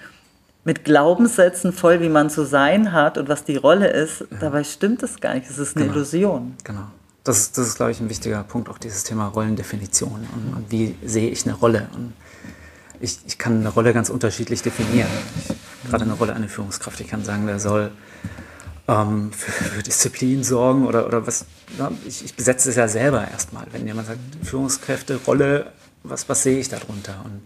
mit 0.63 0.85
Glaubenssätzen, 0.85 1.73
voll 1.73 2.01
wie 2.01 2.09
man 2.09 2.29
zu 2.29 2.43
sein 2.43 2.93
hat 2.93 3.17
und 3.17 3.29
was 3.29 3.43
die 3.43 3.57
Rolle 3.57 3.87
ist. 3.87 4.21
Ja. 4.21 4.37
Dabei 4.39 4.63
stimmt 4.63 5.03
es 5.03 5.19
gar 5.19 5.35
nicht. 5.35 5.49
Es 5.49 5.59
ist 5.59 5.75
eine 5.75 5.85
genau. 5.85 5.97
Illusion. 5.97 6.55
Genau. 6.63 6.87
Das 7.23 7.37
ist, 7.37 7.57
das 7.57 7.67
ist, 7.67 7.75
glaube 7.75 7.91
ich, 7.91 7.99
ein 7.99 8.09
wichtiger 8.09 8.43
Punkt, 8.43 8.67
auch 8.69 8.79
dieses 8.79 9.03
Thema 9.03 9.27
Rollendefinition. 9.27 10.27
Und, 10.33 10.55
und 10.55 10.71
wie 10.71 10.95
sehe 11.05 11.29
ich 11.29 11.45
eine 11.45 11.55
Rolle? 11.55 11.87
Und 11.93 12.13
ich, 12.99 13.19
ich 13.27 13.37
kann 13.37 13.59
eine 13.59 13.69
Rolle 13.69 13.93
ganz 13.93 14.09
unterschiedlich 14.09 14.61
definieren. 14.63 15.09
Ich, 15.37 15.89
gerade 15.89 16.03
eine 16.03 16.13
Rolle 16.13 16.33
einer 16.33 16.49
Führungskraft. 16.49 16.99
Ich 16.99 17.07
kann 17.07 17.23
sagen, 17.23 17.45
der 17.45 17.59
soll 17.59 17.91
ähm, 18.87 19.31
für, 19.31 19.51
für, 19.51 19.83
Disziplin 19.83 20.43
sorgen 20.43 20.87
oder, 20.87 21.05
oder 21.05 21.27
was. 21.27 21.45
Ja, 21.77 21.91
ich, 22.07 22.25
ich, 22.25 22.35
besetze 22.35 22.69
es 22.69 22.75
ja 22.75 22.87
selber 22.87 23.27
erstmal. 23.27 23.67
Wenn 23.71 23.85
jemand 23.85 24.07
sagt, 24.07 24.19
Führungskräfte, 24.43 25.19
Rolle, 25.27 25.71
was, 26.03 26.27
was 26.27 26.41
sehe 26.41 26.59
ich 26.59 26.69
darunter? 26.69 27.21
Und 27.23 27.41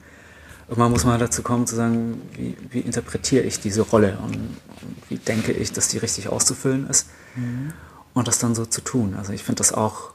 irgendwann 0.69 0.91
muss 0.91 1.03
man 1.03 1.19
dazu 1.19 1.43
kommen 1.43 1.67
zu 1.67 1.75
sagen, 1.75 2.21
wie, 2.33 2.55
wie 2.69 2.79
interpretiere 2.79 3.43
ich 3.43 3.59
diese 3.59 3.81
Rolle 3.81 4.17
und, 4.23 4.35
und, 4.35 4.57
wie 5.09 5.17
denke 5.17 5.51
ich, 5.51 5.73
dass 5.73 5.89
die 5.89 5.97
richtig 5.97 6.29
auszufüllen 6.29 6.89
ist 6.89 7.07
mhm. 7.35 7.73
Und 8.15 8.27
das 8.27 8.39
dann 8.39 8.55
so 8.55 8.65
zu 8.65 8.81
tun. 8.81 9.13
Also 9.15 9.33
ich 9.33 9.43
finde 9.43 9.59
das 9.59 9.71
auch 9.71 10.13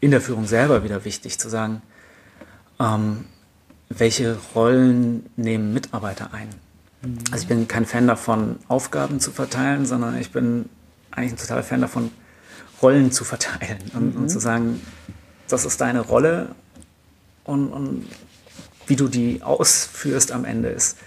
in 0.00 0.10
der 0.10 0.20
Führung 0.20 0.46
selber 0.46 0.84
wieder 0.84 1.06
wichtig 1.06 1.38
zu 1.38 1.48
sagen, 1.48 1.80
ähm, 2.78 3.24
welche 3.88 4.36
Rollen 4.54 5.24
nehmen 5.36 5.72
Mitarbeiter 5.72 6.34
ein. 6.34 6.48
Mhm. 7.00 7.18
Also 7.30 7.42
ich 7.42 7.48
bin 7.48 7.66
kein 7.66 7.86
Fan 7.86 8.06
davon, 8.06 8.58
Aufgaben 8.68 9.20
zu 9.20 9.30
verteilen, 9.30 9.86
sondern 9.86 10.18
ich 10.18 10.30
bin 10.30 10.68
eigentlich 11.10 11.32
ein 11.32 11.38
totaler 11.38 11.62
Fan 11.62 11.80
davon, 11.80 12.10
Rollen 12.82 13.10
zu 13.10 13.24
verteilen 13.24 13.78
und, 13.94 14.14
mhm. 14.14 14.22
und 14.22 14.28
zu 14.28 14.38
sagen, 14.38 14.80
das 15.48 15.64
ist 15.64 15.80
deine 15.80 16.00
Rolle 16.00 16.54
und, 17.44 17.72
und, 17.72 18.06
wie 18.86 18.96
du 18.96 19.08
die 19.08 19.42
ausführst 19.42 20.32
am 20.32 20.44
Ende 20.44 20.68
ist, 20.70 20.92
ist 20.92 20.98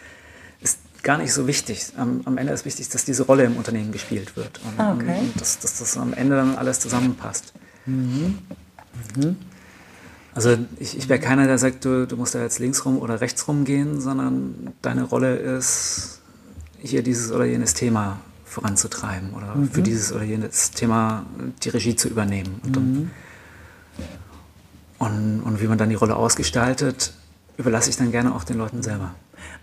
gar 1.03 1.17
nicht 1.17 1.33
so 1.33 1.47
wichtig. 1.47 1.93
Am, 1.97 2.21
am, 2.25 2.37
Ende 2.37 2.53
ist 2.53 2.65
wichtig, 2.65 2.89
dass 2.89 3.05
diese 3.05 3.23
Rolle 3.23 3.43
im 3.43 3.57
Unternehmen 3.57 3.91
gespielt 3.91 4.35
wird 4.35 4.59
und, 4.63 4.79
ah, 4.79 4.93
okay. 4.93 5.19
und 5.19 5.39
dass, 5.39 5.59
dass, 5.59 5.79
das 5.79 5.97
am 5.97 6.13
Ende 6.13 6.35
dann 6.35 6.55
alles 6.55 6.79
zusammenpasst. 6.79 7.53
Mhm. 7.85 8.39
Mhm. 9.15 9.35
Also 10.33 10.57
ich, 10.79 10.97
ich 10.97 11.09
wäre 11.09 11.19
keiner, 11.19 11.45
der 11.45 11.57
sagt, 11.57 11.83
du, 11.83 12.07
du 12.07 12.15
musst 12.15 12.35
da 12.35 12.41
jetzt 12.41 12.59
links 12.59 12.85
rum 12.85 12.97
oder 12.99 13.19
rechts 13.19 13.47
rum 13.47 13.65
gehen, 13.65 13.99
sondern 13.99 14.73
deine 14.81 15.03
Rolle 15.03 15.35
ist, 15.35 16.21
hier 16.79 17.03
dieses 17.03 17.31
oder 17.31 17.45
jenes 17.45 17.73
Thema 17.73 18.19
voranzutreiben 18.45 19.33
oder 19.33 19.55
mhm. 19.55 19.69
für 19.69 19.81
dieses 19.81 20.11
oder 20.11 20.23
jenes 20.23 20.71
Thema 20.71 21.25
die 21.63 21.69
Regie 21.69 21.95
zu 21.95 22.07
übernehmen. 22.07 22.59
Und, 22.63 22.75
mhm. 22.75 23.11
und, 24.99 25.41
und, 25.41 25.61
wie 25.61 25.67
man 25.67 25.77
dann 25.77 25.89
die 25.89 25.95
Rolle 25.95 26.15
ausgestaltet, 26.15 27.13
überlasse 27.57 27.89
ich 27.89 27.97
dann 27.97 28.11
gerne 28.11 28.33
auch 28.33 28.43
den 28.43 28.57
Leuten 28.57 28.81
selber. 28.81 29.13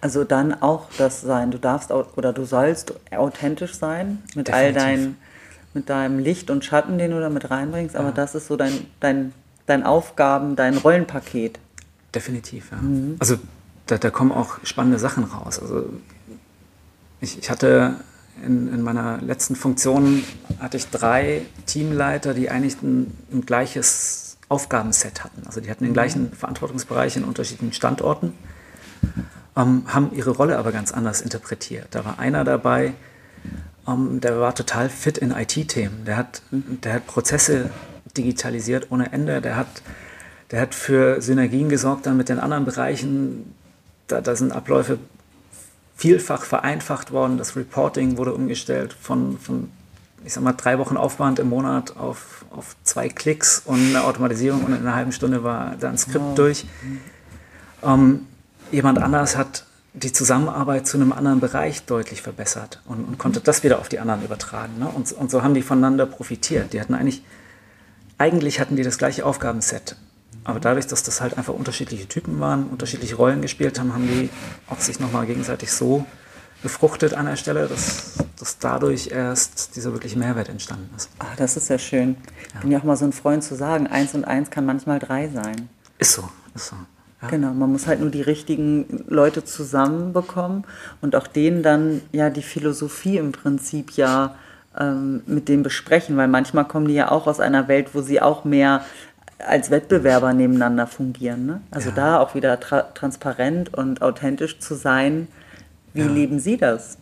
Also 0.00 0.25
dann 0.25 0.61
auch 0.62 0.88
das 0.99 1.20
sein, 1.20 1.50
du 1.50 1.58
darfst 1.58 1.90
oder 1.90 2.32
du 2.32 2.44
sollst 2.44 2.94
authentisch 3.11 3.75
sein 3.75 4.23
mit 4.35 4.49
Definitiv. 4.49 4.54
all 4.54 4.73
deinen, 4.73 5.16
mit 5.75 5.88
deinem 5.88 6.18
Licht 6.18 6.50
und 6.50 6.64
Schatten, 6.64 6.99
den 6.99 7.11
du 7.11 7.20
da 7.20 7.28
mit 7.28 7.50
reinbringst, 7.50 7.97
aber 7.97 8.08
ja. 8.08 8.14
das 8.14 8.35
ist 8.35 8.47
so 8.47 8.56
dein, 8.56 8.87
dein 9.00 9.32
dein 9.68 9.85
Aufgaben, 9.85 10.56
dein 10.56 10.76
Rollenpaket. 10.76 11.58
Definitiv, 12.14 12.70
ja. 12.73 12.78
Mhm. 12.78 13.16
Also 13.18 13.37
da, 13.87 13.99
da, 13.99 14.11
kommen 14.11 14.32
auch 14.32 14.58
spannende 14.64 14.99
Sachen 14.99 15.25
raus. 15.25 15.61
Also 15.61 15.90
ich, 17.20 17.38
ich 17.38 17.50
hatte 17.50 17.97
in, 18.44 18.73
in, 18.73 18.82
meiner 18.82 19.18
letzten 19.18 19.56
Funktion 19.56 20.25
hatte 20.58 20.76
ich 20.76 20.88
drei 20.88 21.42
Teamleiter, 21.66 22.35
die 22.35 22.50
eigentlich 22.50 22.80
ein, 22.82 23.12
ein 23.32 23.42
gleiches 23.44 24.38
Aufgabenset 24.49 25.25
hatten. 25.25 25.42
Also 25.47 25.61
die 25.61 25.70
hatten 25.70 25.85
den 25.85 25.90
mhm. 25.90 25.94
gleichen 25.94 26.32
Verantwortungsbereich 26.32 27.16
in 27.16 27.25
unterschiedlichen 27.25 27.73
Standorten, 27.73 28.32
ähm, 29.58 29.82
haben 29.88 30.12
ihre 30.14 30.30
Rolle 30.30 30.56
aber 30.56 30.72
ganz 30.72 30.92
anders 30.92 31.20
interpretiert. 31.20 31.88
Da 31.90 32.04
war 32.04 32.18
einer 32.18 32.44
dabei, 32.44 32.94
ähm, 33.86 34.20
der 34.20 34.40
war 34.40 34.54
total 34.54 34.88
fit 34.88 35.18
in 35.18 35.32
IT-Themen. 35.32 36.04
Der 36.04 36.16
hat, 36.16 36.42
der 36.50 36.94
hat 36.94 37.06
Prozesse 37.06 37.70
digitalisiert 38.16 38.86
ohne 38.90 39.12
Ende. 39.12 39.40
Der 39.40 39.56
hat, 39.56 39.82
der 40.52 40.60
hat 40.60 40.74
für 40.74 41.20
Synergien 41.20 41.68
gesorgt 41.68 42.06
dann 42.06 42.16
mit 42.16 42.28
den 42.28 42.38
anderen 42.38 42.64
Bereichen. 42.64 43.54
Da, 44.06 44.20
da 44.20 44.36
sind 44.36 44.52
Abläufe 44.52 44.98
vielfach 45.96 46.44
vereinfacht 46.44 47.10
worden. 47.10 47.36
Das 47.36 47.56
Reporting 47.56 48.16
wurde 48.16 48.32
umgestellt 48.32 48.94
von, 48.98 49.38
von 49.38 49.70
ich 50.24 50.34
sag 50.34 50.44
mal, 50.44 50.52
drei 50.52 50.78
Wochen 50.78 50.96
Aufwand 50.96 51.40
im 51.40 51.48
Monat 51.48 51.96
auf, 51.96 52.44
auf 52.50 52.76
zwei 52.84 53.08
Klicks 53.08 53.62
und 53.64 53.80
eine 53.80 54.04
Automatisierung 54.04 54.62
und 54.64 54.72
in 54.72 54.80
einer 54.80 54.94
halben 54.94 55.12
Stunde 55.12 55.42
war 55.42 55.74
da 55.78 55.88
ein 55.88 55.98
Skript 55.98 56.24
wow. 56.24 56.34
durch. 56.36 56.64
Ähm, 57.82 58.26
jemand 58.72 58.98
anders 58.98 59.37
hat 59.37 59.64
die 59.94 60.12
Zusammenarbeit 60.12 60.87
zu 60.87 60.96
einem 60.96 61.12
anderen 61.12 61.40
Bereich 61.40 61.84
deutlich 61.84 62.22
verbessert 62.22 62.80
und, 62.87 63.04
und 63.04 63.18
konnte 63.18 63.40
das 63.40 63.64
wieder 63.64 63.78
auf 63.78 63.88
die 63.88 63.98
anderen 63.98 64.22
übertragen. 64.22 64.78
Ne? 64.78 64.88
Und, 64.88 65.10
und 65.12 65.30
so 65.30 65.42
haben 65.42 65.54
die 65.54 65.62
voneinander 65.62 66.06
profitiert. 66.06 66.72
Die 66.72 66.80
hatten 66.80 66.94
eigentlich 66.94 67.22
eigentlich 68.18 68.60
hatten 68.60 68.76
die 68.76 68.82
das 68.82 68.98
gleiche 68.98 69.25
Aufgabenset. 69.25 69.96
Aber 70.44 70.60
dadurch, 70.60 70.87
dass 70.87 71.02
das 71.02 71.20
halt 71.20 71.38
einfach 71.38 71.54
unterschiedliche 71.54 72.08
Typen 72.08 72.40
waren, 72.40 72.66
unterschiedliche 72.68 73.14
Rollen 73.14 73.42
gespielt 73.42 73.78
haben, 73.78 73.92
haben 73.92 74.06
die 74.06 74.30
auch 74.68 74.80
sich 74.80 74.98
nochmal 74.98 75.26
gegenseitig 75.26 75.72
so 75.72 76.04
befruchtet 76.62 77.14
an 77.14 77.26
der 77.26 77.37
Stelle, 77.37 77.68
dass, 77.68 78.14
dass 78.38 78.58
dadurch 78.58 79.08
erst 79.08 79.76
dieser 79.76 79.92
wirkliche 79.92 80.18
Mehrwert 80.18 80.48
entstanden 80.48 80.90
ist. 80.96 81.10
Ach, 81.18 81.37
das 81.37 81.56
ist 81.56 81.68
ja 81.68 81.78
schön. 81.78 82.16
Ich 82.48 82.54
ja. 82.54 82.60
bin 82.60 82.70
ja 82.72 82.78
auch 82.78 82.84
mal 82.84 82.96
so 82.96 83.04
ein 83.04 83.12
Freund 83.12 83.44
zu 83.44 83.54
sagen, 83.54 83.87
eins 83.87 84.14
und 84.14 84.25
eins 84.25 84.50
kann 84.50 84.66
manchmal 84.66 84.98
drei 84.98 85.28
sein. 85.28 85.68
Ist 85.98 86.14
so, 86.14 86.28
ist 86.54 86.68
so. 86.68 86.76
Ja. 87.22 87.28
Genau, 87.28 87.52
man 87.52 87.72
muss 87.72 87.87
halt 87.87 88.00
nur 88.00 88.10
die 88.10 88.22
richtigen 88.22 89.04
Leute 89.08 89.44
zusammenbekommen 89.44 90.64
und 91.00 91.16
auch 91.16 91.26
denen 91.26 91.62
dann 91.62 92.00
ja 92.12 92.30
die 92.30 92.42
Philosophie 92.42 93.16
im 93.16 93.32
Prinzip 93.32 93.92
ja 93.92 94.37
ähm, 94.78 95.22
mit 95.26 95.48
dem 95.48 95.64
besprechen, 95.64 96.16
weil 96.16 96.28
manchmal 96.28 96.66
kommen 96.66 96.87
die 96.87 96.94
ja 96.94 97.10
auch 97.10 97.26
aus 97.26 97.40
einer 97.40 97.66
Welt, 97.66 97.94
wo 97.94 98.02
sie 98.02 98.20
auch 98.22 98.44
mehr 98.44 98.82
als 99.44 99.70
Wettbewerber 99.70 100.32
nebeneinander 100.32 100.87
fungieren. 100.87 101.46
Ne? 101.46 101.60
Also 101.70 101.90
ja. 101.90 101.94
da 101.94 102.20
auch 102.20 102.34
wieder 102.34 102.58
tra 102.60 102.82
transparent 102.82 103.75
und 103.75 104.02
authentisch 104.02 104.58
zu 104.58 104.75
sein. 104.75 105.28
Wie 105.94 106.00
ja. 106.00 106.06
leben 106.06 106.38
Sie 106.38 106.56
das? 106.56 106.98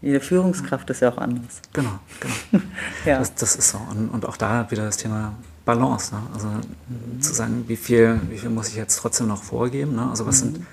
Jede 0.00 0.20
Führungskraft 0.20 0.88
ist 0.90 1.00
ja 1.00 1.10
auch 1.10 1.18
anders. 1.18 1.60
Genau, 1.72 2.00
genau. 2.20 2.64
ja. 3.04 3.18
das, 3.18 3.34
das, 3.34 3.56
ist 3.56 3.70
so. 3.70 3.78
Und, 3.90 4.08
und, 4.08 4.26
auch 4.26 4.36
da 4.36 4.70
wieder 4.70 4.84
das 4.84 4.96
Thema 4.96 5.34
Balance. 5.64 6.14
Ne? 6.14 6.22
Also 6.32 6.48
mhm. 6.48 7.20
zu 7.20 7.32
sagen, 7.32 7.64
wie 7.66 7.76
viel, 7.76 8.20
wie 8.28 8.38
viel 8.38 8.50
muss 8.50 8.68
ich 8.68 8.76
jetzt 8.76 8.96
trotzdem 8.96 9.28
noch 9.28 9.42
vorgeben? 9.42 9.94
Ne? 9.94 10.08
Also 10.08 10.26
was 10.26 10.42
mhm. 10.42 10.54
sind 10.54 10.66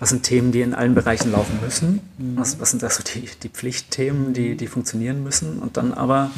was 0.00 0.08
sind 0.08 0.22
Themen, 0.22 0.50
die 0.50 0.62
in 0.62 0.74
allen 0.74 0.94
Bereichen 0.94 1.30
laufen 1.30 1.60
müssen? 1.62 2.00
Mhm. 2.16 2.36
Was, 2.38 2.58
was 2.58 2.70
sind 2.70 2.82
das 2.82 2.96
so 2.96 3.02
die, 3.02 3.28
die 3.42 3.50
Pflichtthemen, 3.50 4.32
die, 4.32 4.56
die 4.56 4.66
funktionieren 4.66 5.22
müssen? 5.22 5.58
Und 5.58 5.76
dann 5.76 5.92
aber 5.92 6.30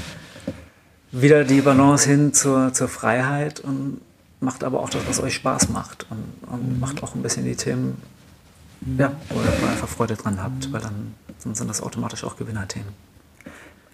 wieder 1.12 1.44
die 1.44 1.60
Balance 1.60 2.08
hin 2.08 2.34
zur, 2.34 2.72
zur 2.74 2.88
Freiheit 2.88 3.60
und 3.60 4.00
macht 4.40 4.64
aber 4.64 4.80
auch 4.80 4.90
das, 4.90 5.02
was 5.06 5.20
euch 5.20 5.34
Spaß 5.34 5.68
macht. 5.68 6.06
Und, 6.10 6.52
und 6.52 6.74
mhm. 6.74 6.80
macht 6.80 7.02
auch 7.04 7.14
ein 7.14 7.22
bisschen 7.22 7.44
die 7.44 7.54
Themen, 7.54 8.02
mhm. 8.80 8.98
ja, 8.98 9.12
wo 9.28 9.38
ihr 9.40 9.70
einfach 9.70 9.88
Freude 9.88 10.16
dran 10.16 10.42
habt, 10.42 10.72
weil 10.72 10.80
dann, 10.80 11.14
dann 11.44 11.54
sind 11.54 11.70
das 11.70 11.80
automatisch 11.80 12.24
auch 12.24 12.36
Gewinnerthemen. 12.36 12.92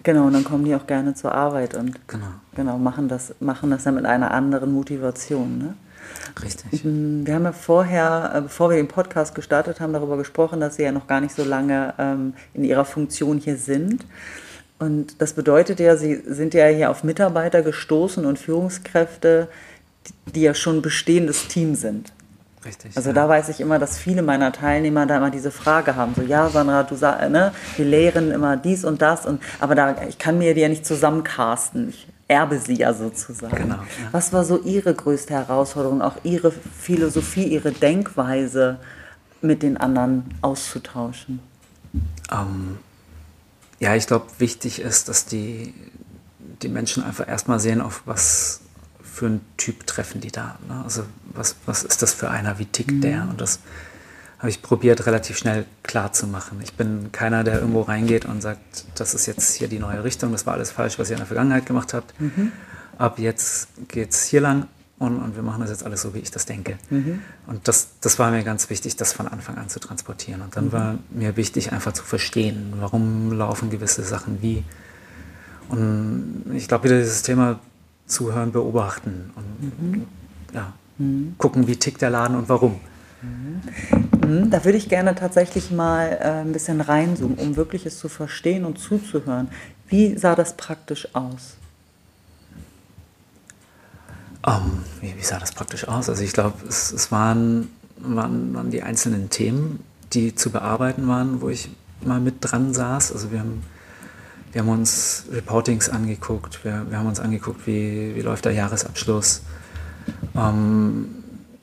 Genau, 0.03 0.27
und 0.27 0.33
dann 0.33 0.43
kommen 0.43 0.65
die 0.65 0.75
auch 0.75 0.87
gerne 0.87 1.13
zur 1.13 1.33
Arbeit 1.33 1.75
und 1.75 2.07
genau, 2.07 2.25
genau 2.55 2.77
machen, 2.77 3.09
das, 3.09 3.35
machen 3.39 3.69
das 3.69 3.83
dann 3.83 3.95
mit 3.95 4.05
einer 4.05 4.31
anderen 4.31 4.71
Motivation. 4.71 5.57
Ne? 5.57 5.73
Richtig. 6.41 6.83
Wir 6.83 7.35
haben 7.35 7.43
ja 7.43 7.51
vorher, 7.51 8.31
äh, 8.33 8.41
bevor 8.41 8.69
wir 8.69 8.77
den 8.77 8.87
Podcast 8.87 9.35
gestartet 9.35 9.79
haben, 9.79 9.93
darüber 9.93 10.17
gesprochen, 10.17 10.59
dass 10.59 10.75
Sie 10.77 10.83
ja 10.83 10.91
noch 10.91 11.07
gar 11.07 11.21
nicht 11.21 11.35
so 11.35 11.43
lange 11.43 11.93
ähm, 11.97 12.33
in 12.53 12.63
Ihrer 12.63 12.85
Funktion 12.85 13.39
hier 13.39 13.57
sind. 13.57 14.05
Und 14.79 15.21
das 15.21 15.33
bedeutet 15.33 15.79
ja, 15.79 15.97
Sie 15.97 16.15
sind 16.25 16.53
ja 16.53 16.67
hier 16.67 16.89
auf 16.89 17.03
Mitarbeiter 17.03 17.61
gestoßen 17.61 18.25
und 18.25 18.39
Führungskräfte, 18.39 19.49
die 20.33 20.41
ja 20.41 20.53
schon 20.53 20.81
bestehendes 20.81 21.47
Team 21.49 21.75
sind. 21.75 22.13
Richtig. 22.65 22.97
Also 22.97 23.09
ja. 23.09 23.13
da 23.13 23.29
weiß 23.29 23.49
ich 23.49 23.61
immer, 23.61 23.79
dass 23.79 23.97
viele 23.97 24.21
meiner 24.21 24.51
Teilnehmer 24.51 25.05
da 25.05 25.17
immer 25.17 25.31
diese 25.31 25.51
Frage 25.51 25.95
haben, 25.95 26.13
so 26.13 26.21
ja, 26.21 26.49
Sandra, 26.49 26.83
du 26.83 26.95
sagst, 26.95 27.29
ne, 27.29 27.53
wir 27.77 27.85
lehren 27.85 28.31
immer 28.31 28.57
dies 28.57 28.83
und 28.83 29.01
das 29.01 29.25
und 29.25 29.41
aber 29.59 29.75
da 29.75 29.95
ich 30.07 30.17
kann 30.17 30.37
mir 30.37 30.53
die 30.53 30.61
ja 30.61 30.69
nicht 30.69 30.85
zusammencasten. 30.85 31.89
Ich 31.89 32.07
erbe 32.27 32.59
sie 32.59 32.75
ja 32.75 32.93
sozusagen. 32.93 33.55
Genau, 33.55 33.75
ja. 33.75 34.09
Was 34.11 34.31
war 34.31 34.45
so 34.45 34.61
Ihre 34.61 34.93
größte 34.93 35.33
Herausforderung, 35.33 36.01
auch 36.01 36.17
Ihre 36.23 36.51
Philosophie, 36.51 37.45
Ihre 37.45 37.71
Denkweise 37.71 38.77
mit 39.41 39.63
den 39.63 39.77
anderen 39.77 40.25
auszutauschen? 40.41 41.39
Ähm, 42.31 42.77
ja, 43.79 43.95
ich 43.95 44.05
glaube, 44.05 44.27
wichtig 44.37 44.79
ist, 44.79 45.09
dass 45.09 45.25
die, 45.25 45.73
die 46.61 46.69
Menschen 46.69 47.03
einfach 47.03 47.27
erstmal 47.27 47.59
sehen, 47.59 47.81
auf 47.81 48.03
was 48.05 48.61
für 49.19 49.25
einen 49.25 49.41
Typ 49.57 49.85
treffen 49.85 50.21
die 50.21 50.31
da. 50.31 50.57
Ne? 50.69 50.81
Also 50.81 51.03
was, 51.33 51.57
was 51.65 51.83
ist 51.83 52.01
das 52.01 52.13
für 52.13 52.29
einer, 52.29 52.57
wie 52.57 52.65
tickt 52.65 52.91
mhm. 52.91 53.01
der? 53.01 53.27
Und 53.29 53.41
das 53.41 53.59
habe 54.37 54.49
ich 54.49 54.61
probiert, 54.61 55.05
relativ 55.05 55.37
schnell 55.37 55.65
klar 55.83 56.13
zu 56.13 56.25
machen. 56.25 56.61
Ich 56.63 56.73
bin 56.75 57.11
keiner, 57.11 57.43
der 57.43 57.55
irgendwo 57.55 57.81
reingeht 57.81 58.23
und 58.23 58.41
sagt, 58.41 58.85
das 58.95 59.13
ist 59.13 59.25
jetzt 59.25 59.55
hier 59.55 59.67
die 59.67 59.79
neue 59.79 60.05
Richtung, 60.05 60.31
das 60.31 60.45
war 60.45 60.53
alles 60.53 60.71
falsch, 60.71 60.97
was 60.97 61.09
ihr 61.09 61.15
in 61.15 61.19
der 61.19 61.27
Vergangenheit 61.27 61.65
gemacht 61.65 61.93
habt. 61.93 62.19
Mhm. 62.21 62.53
Ab 62.97 63.19
jetzt 63.19 63.67
geht 63.89 64.11
es 64.11 64.23
hier 64.23 64.39
lang 64.39 64.67
und, 64.99 65.17
und, 65.17 65.35
wir 65.35 65.43
machen 65.43 65.59
das 65.59 65.69
jetzt 65.69 65.85
alles 65.85 66.01
so, 66.01 66.13
wie 66.13 66.19
ich 66.19 66.31
das 66.31 66.45
denke. 66.45 66.77
Mhm. 66.89 67.21
Und 67.47 67.67
das, 67.67 67.89
das 67.99 68.19
war 68.19 68.31
mir 68.31 68.43
ganz 68.43 68.69
wichtig, 68.69 68.95
das 68.95 69.11
von 69.11 69.27
Anfang 69.27 69.57
an 69.57 69.67
zu 69.67 69.81
transportieren. 69.81 70.41
Und 70.41 70.55
dann 70.55 70.67
mhm. 70.67 70.71
war 70.71 70.95
mir 71.09 71.35
wichtig, 71.35 71.73
einfach 71.73 71.91
zu 71.91 72.03
verstehen, 72.03 72.73
warum 72.77 73.33
laufen 73.33 73.69
gewisse 73.69 74.03
Sachen 74.03 74.41
wie. 74.41 74.63
Und 75.67 76.45
ich 76.53 76.69
glaube, 76.69 76.85
wieder 76.85 76.97
dieses 76.97 77.21
Thema 77.21 77.59
zuhören, 78.09 78.51
beobachten 78.51 79.31
und 79.35 79.81
mhm. 79.81 80.05
ja, 80.53 80.73
mhm. 80.97 81.35
gucken, 81.37 81.67
wie 81.67 81.77
tickt 81.77 82.01
der 82.01 82.09
Laden 82.09 82.35
und 82.35 82.49
warum. 82.49 82.79
Mhm. 83.21 84.49
Da 84.49 84.63
würde 84.63 84.77
ich 84.77 84.89
gerne 84.89 85.15
tatsächlich 85.15 85.71
mal 85.71 86.17
äh, 86.21 86.41
ein 86.41 86.53
bisschen 86.53 86.81
reinzoomen, 86.81 87.37
um 87.37 87.55
wirklich 87.55 87.85
es 87.85 87.99
zu 87.99 88.09
verstehen 88.09 88.65
und 88.65 88.79
zuzuhören. 88.79 89.49
Wie 89.87 90.17
sah 90.17 90.35
das 90.35 90.55
praktisch 90.55 91.07
aus? 91.13 91.55
Um, 94.45 94.53
ähm, 94.53 94.71
wie, 95.01 95.17
wie, 95.17 95.23
sah 95.23 95.39
das 95.39 95.51
praktisch 95.51 95.87
aus? 95.87 96.09
Also 96.09 96.23
ich 96.23 96.31
glaube, 96.31 96.55
es, 96.67 96.93
es 96.93 97.11
waren, 97.11 97.69
waren, 97.97 98.53
waren, 98.53 98.71
die 98.71 98.83
einzelnen 98.83 99.29
Themen, 99.29 99.83
die 100.13 100.33
zu 100.33 100.51
bearbeiten 100.51 101.07
waren, 101.07 101.41
wo 101.41 101.49
ich 101.49 101.69
mal 102.01 102.21
mit 102.21 102.35
dran 102.39 102.73
saß. 102.73 103.11
Also 103.11 103.31
wir 103.31 103.39
haben, 103.39 103.63
wir 104.51 104.61
haben 104.61 104.69
uns 104.69 105.25
Reportings 105.31 105.89
angeguckt, 105.89 106.63
wir, 106.63 106.85
wir 106.89 106.97
haben 106.97 107.07
uns 107.07 107.19
angeguckt, 107.19 107.67
wie, 107.67 108.15
wie 108.15 108.21
läuft 108.21 108.45
der 108.45 108.53
Jahresabschluss. 108.53 109.43
Um, 110.33 110.41
ähm, 110.41 111.15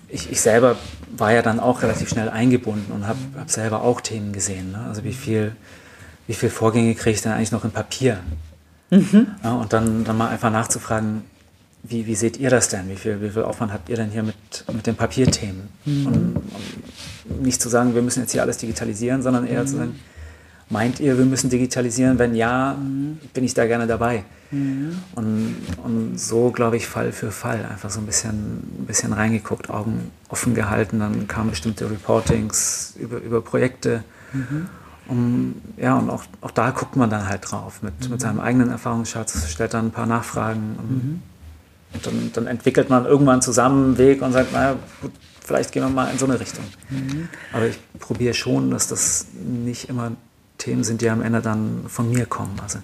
ich, 0.09 0.31
ich 0.31 0.41
selber 0.41 0.77
war 1.17 1.33
ja 1.33 1.43
dann 1.43 1.59
auch 1.59 1.83
relativ 1.83 2.09
schnell 2.09 2.29
eingebunden 2.29 2.93
und 2.93 3.09
habe 3.09 3.19
hab 3.37 3.51
selber 3.51 3.83
auch 3.83 4.01
Themen 4.01 4.33
gesehen. 4.33 4.73
Ne? 4.73 4.85
Also 4.87 5.03
wie 5.03 5.13
viel, 5.13 5.53
wie 6.27 6.35
viel 6.35 6.51
Vorgänge 6.51 6.95
kriege 6.95 7.15
ich 7.15 7.23
denn 7.23 7.33
eigentlich 7.33 7.53
noch 7.53 7.65
im 7.65 7.73
Papier? 7.73 8.21
Mhm. 8.91 9.27
Ja, 9.43 9.55
und 9.55 9.73
dann, 9.73 10.05
dann 10.05 10.17
mal 10.17 10.29
einfach 10.29 10.51
nachzufragen, 10.51 11.25
wie, 11.83 12.07
wie 12.07 12.15
seht 12.15 12.37
ihr 12.37 12.51
das 12.51 12.69
denn? 12.69 12.89
Wie 12.89 12.97
viel, 12.97 13.21
wie 13.21 13.31
viel 13.31 13.43
Aufwand 13.43 13.73
habt 13.73 13.89
ihr 13.89 13.97
denn 13.97 14.11
hier 14.11 14.23
mit, 14.23 14.37
mit 14.73 14.87
den 14.87 14.97
Papierthemen? 14.97 15.69
Mhm. 15.85 16.07
Und, 16.07 16.37
und, 16.37 17.43
nicht 17.43 17.61
zu 17.61 17.69
sagen, 17.69 17.95
wir 17.95 18.03
müssen 18.03 18.21
jetzt 18.21 18.33
hier 18.33 18.43
alles 18.43 18.59
digitalisieren, 18.59 19.23
sondern 19.23 19.47
eher 19.47 19.63
mhm. 19.63 19.67
zu 19.67 19.77
sagen, 19.77 20.01
meint 20.69 21.01
ihr, 21.01 21.17
wir 21.19 21.25
müssen 21.25 21.51
digitalisieren? 21.51 22.19
Wenn 22.19 22.35
ja, 22.35 22.75
mhm. 22.75 23.19
bin 23.33 23.45
ich 23.45 23.55
da 23.55 23.67
gerne 23.67 23.87
dabei. 23.87 24.25
Mhm. 24.51 24.99
Und, 25.15 25.57
und 25.83 26.19
so, 26.19 26.51
glaube 26.51 26.77
ich, 26.77 26.87
Fall 26.87 27.13
für 27.13 27.31
Fall 27.31 27.65
einfach 27.67 27.91
so 27.91 28.01
ein 28.01 28.07
bisschen, 28.07 28.59
ein 28.81 28.87
bisschen 28.87 29.13
reingeguckt, 29.13 29.71
Augen 29.71 30.11
offen 30.29 30.55
gehalten. 30.55 31.01
Dann 31.01 31.29
kamen 31.29 31.51
bestimmte 31.51 31.91
Reportings 31.91 32.95
über, 32.99 33.19
über 33.19 33.43
Projekte. 33.43 34.05
Mhm. 34.33 34.69
Um, 35.09 35.55
ja, 35.77 35.97
und 35.97 36.11
auch, 36.11 36.25
auch 36.41 36.51
da 36.51 36.71
guckt 36.71 36.97
man 36.97 37.09
dann 37.09 37.29
halt 37.29 37.49
drauf 37.49 37.81
mit, 37.81 38.01
mit 38.01 38.11
mhm. 38.11 38.19
seinem 38.19 38.41
eigenen 38.41 38.71
Erfahrungsschatz, 38.71 39.49
stellt 39.49 39.73
dann 39.73 39.87
ein 39.87 39.91
paar 39.93 40.07
Nachfragen. 40.07 40.77
Und, 40.79 40.91
mhm. 40.91 41.23
und 41.93 42.07
dann, 42.07 42.31
dann, 42.33 42.47
entwickelt 42.49 42.91
man 42.91 43.05
irgendwann 43.05 43.41
zusammen 43.41 43.85
einen 43.85 43.99
Weg 43.99 44.21
und 44.21 44.33
sagt, 44.33 44.53
naja, 44.53 44.75
gut, 45.01 45.13
vielleicht 45.45 45.71
gehen 45.71 45.85
wir 45.85 45.91
mal 45.91 46.11
in 46.11 46.19
so 46.19 46.27
eine 46.27 46.41
Richtung. 46.41 46.65
Mhm. 46.91 47.29
Aber 47.53 47.67
ich 47.67 47.79
probiere 48.01 48.35
schon, 48.35 48.73
dass 48.73 48.89
das 48.89 49.27
nicht 49.33 49.89
immer 49.89 50.11
Themen 50.67 50.85
sind, 50.85 51.01
die 51.01 51.09
am 51.09 51.23
Ende 51.23 51.41
dann 51.41 51.85
von 51.87 52.11
mir 52.11 52.27
kommen. 52.27 52.59
Also, 52.61 52.81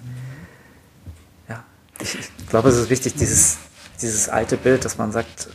ich, 2.01 2.19
ich 2.19 2.47
glaube, 2.47 2.69
es 2.69 2.77
ist 2.77 2.89
wichtig, 2.89 3.15
dieses, 3.15 3.57
dieses 4.01 4.29
alte 4.29 4.57
Bild, 4.57 4.85
dass 4.85 4.97
man 4.97 5.11
sagt, 5.11 5.49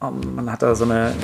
oh, 0.00 0.10
man 0.10 0.50
hat 0.50 0.62
da 0.62 0.74
so 0.74 0.84
eine 0.84 1.14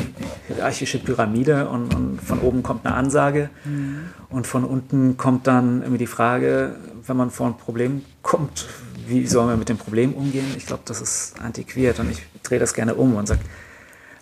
hierarchische 0.48 0.98
Pyramide 0.98 1.68
und, 1.68 1.94
und 1.94 2.20
von 2.20 2.40
oben 2.40 2.62
kommt 2.62 2.86
eine 2.86 2.94
Ansage 2.94 3.50
mhm. 3.64 4.10
und 4.30 4.46
von 4.46 4.64
unten 4.64 5.16
kommt 5.16 5.46
dann 5.46 5.80
irgendwie 5.80 5.98
die 5.98 6.06
Frage, 6.06 6.76
wenn 7.06 7.16
man 7.16 7.30
vor 7.30 7.46
ein 7.46 7.56
Problem 7.56 8.02
kommt, 8.22 8.66
wie 9.06 9.26
sollen 9.26 9.48
wir 9.48 9.56
mit 9.56 9.68
dem 9.68 9.78
Problem 9.78 10.14
umgehen? 10.14 10.46
Ich 10.56 10.66
glaube, 10.66 10.82
das 10.86 11.00
ist 11.00 11.40
antiquiert 11.40 11.98
und 11.98 12.10
ich 12.10 12.22
drehe 12.42 12.58
das 12.58 12.72
gerne 12.72 12.94
um 12.94 13.14
und 13.16 13.26
sage, 13.26 13.40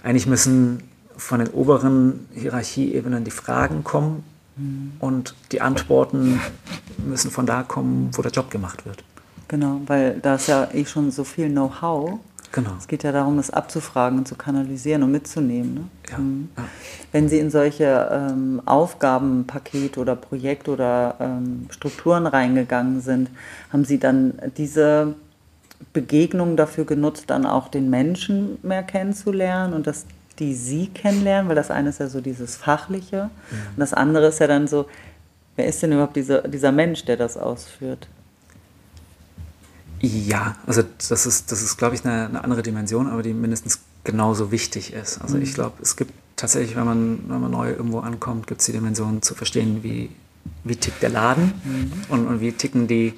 eigentlich 0.03 0.27
müssen 0.27 0.83
von 1.16 1.40
den 1.40 1.49
oberen 1.49 2.27
Hierarchieebenen 2.33 3.25
die 3.25 3.31
Fragen 3.31 3.85
kommen. 3.85 4.25
Und 4.99 5.35
die 5.53 5.61
Antworten 5.61 6.41
müssen 6.99 7.31
von 7.31 7.47
da 7.47 7.63
kommen, 7.63 8.11
wo 8.15 8.23
der 8.23 8.31
Job 8.31 8.51
gemacht 8.51 8.85
wird. 8.85 9.03
Genau, 9.49 9.81
weil 9.87 10.21
da 10.21 10.37
ist 10.37 10.49
ja 10.49 10.69
eh 10.73 10.85
schon 10.85 11.11
so 11.11 11.25
viel 11.25 11.49
Know-how. 11.49 12.21
Genau. 12.53 12.71
Es 12.79 12.89
geht 12.89 13.05
ja 13.05 13.13
darum, 13.13 13.37
das 13.37 13.51
abzufragen 13.51 14.19
und 14.19 14.29
zu 14.29 14.35
kanalisieren 14.35 15.03
und 15.05 15.13
mitzunehmen. 15.13 15.75
Ne? 15.75 15.85
Ja, 16.11 16.19
mhm. 16.19 16.49
ja. 16.57 16.65
Wenn 17.13 17.29
Sie 17.29 17.39
in 17.39 17.51
solche 17.51 18.09
ähm, 18.13 18.61
Aufgabenpakete 18.65 20.01
oder 20.01 20.17
Projekte 20.17 20.73
oder 20.73 21.15
ähm, 21.21 21.67
Strukturen 21.71 22.27
reingegangen 22.27 23.01
sind, 23.01 23.31
haben 23.73 23.85
Sie 23.85 23.99
dann 23.99 24.35
diese 24.57 25.15
Begegnung 25.93 26.57
dafür 26.57 26.85
genutzt, 26.85 27.25
dann 27.29 27.47
auch 27.47 27.69
den 27.69 27.89
Menschen 27.89 28.59
mehr 28.63 28.83
kennenzulernen 28.83 29.73
und 29.73 29.87
dass 29.87 30.07
die 30.40 30.55
Sie 30.55 30.88
kennenlernen? 30.88 31.48
Weil 31.48 31.57
das 31.57 31.70
eine 31.70 31.90
ist 31.90 32.00
ja 32.00 32.09
so 32.09 32.20
dieses 32.20 32.57
Fachliche 32.57 33.31
mhm. 33.50 33.57
und 33.76 33.79
das 33.79 33.92
andere 33.92 34.26
ist 34.26 34.40
ja 34.40 34.46
dann 34.46 34.66
so, 34.66 34.87
wer 35.57 35.66
ist 35.66 35.83
denn 35.83 35.92
überhaupt 35.92 36.16
diese, 36.16 36.42
dieser 36.48 36.72
Mensch, 36.72 37.05
der 37.05 37.16
das 37.16 37.37
ausführt? 37.37 38.09
Ja, 40.00 40.57
also 40.66 40.83
das 41.09 41.26
ist, 41.26 41.53
das 41.53 41.62
ist 41.62 41.76
glaube 41.76 41.94
ich, 41.94 42.05
eine, 42.05 42.26
eine, 42.26 42.42
andere 42.42 42.62
Dimension, 42.62 43.07
aber 43.07 43.22
die 43.22 43.35
mindestens 43.35 43.81
genauso 44.03 44.50
wichtig 44.50 44.94
ist. 44.94 45.20
Also 45.20 45.37
mhm. 45.37 45.42
ich 45.42 45.53
glaube, 45.53 45.74
es 45.83 45.94
gibt 45.94 46.12
tatsächlich, 46.37 46.74
wenn 46.74 46.87
man, 46.87 47.20
wenn 47.29 47.40
man 47.40 47.50
neu 47.50 47.70
irgendwo 47.70 47.98
ankommt, 47.98 48.46
gibt 48.46 48.61
es 48.61 48.66
die 48.66 48.72
Dimension 48.72 49.20
zu 49.20 49.35
verstehen, 49.35 49.83
wie, 49.83 50.09
wie 50.64 50.76
tickt 50.76 51.03
der 51.03 51.11
Laden 51.11 51.53
mhm. 51.64 51.92
und, 52.09 52.26
und 52.26 52.40
wie 52.40 52.53
ticken 52.53 52.88
die, 52.88 53.12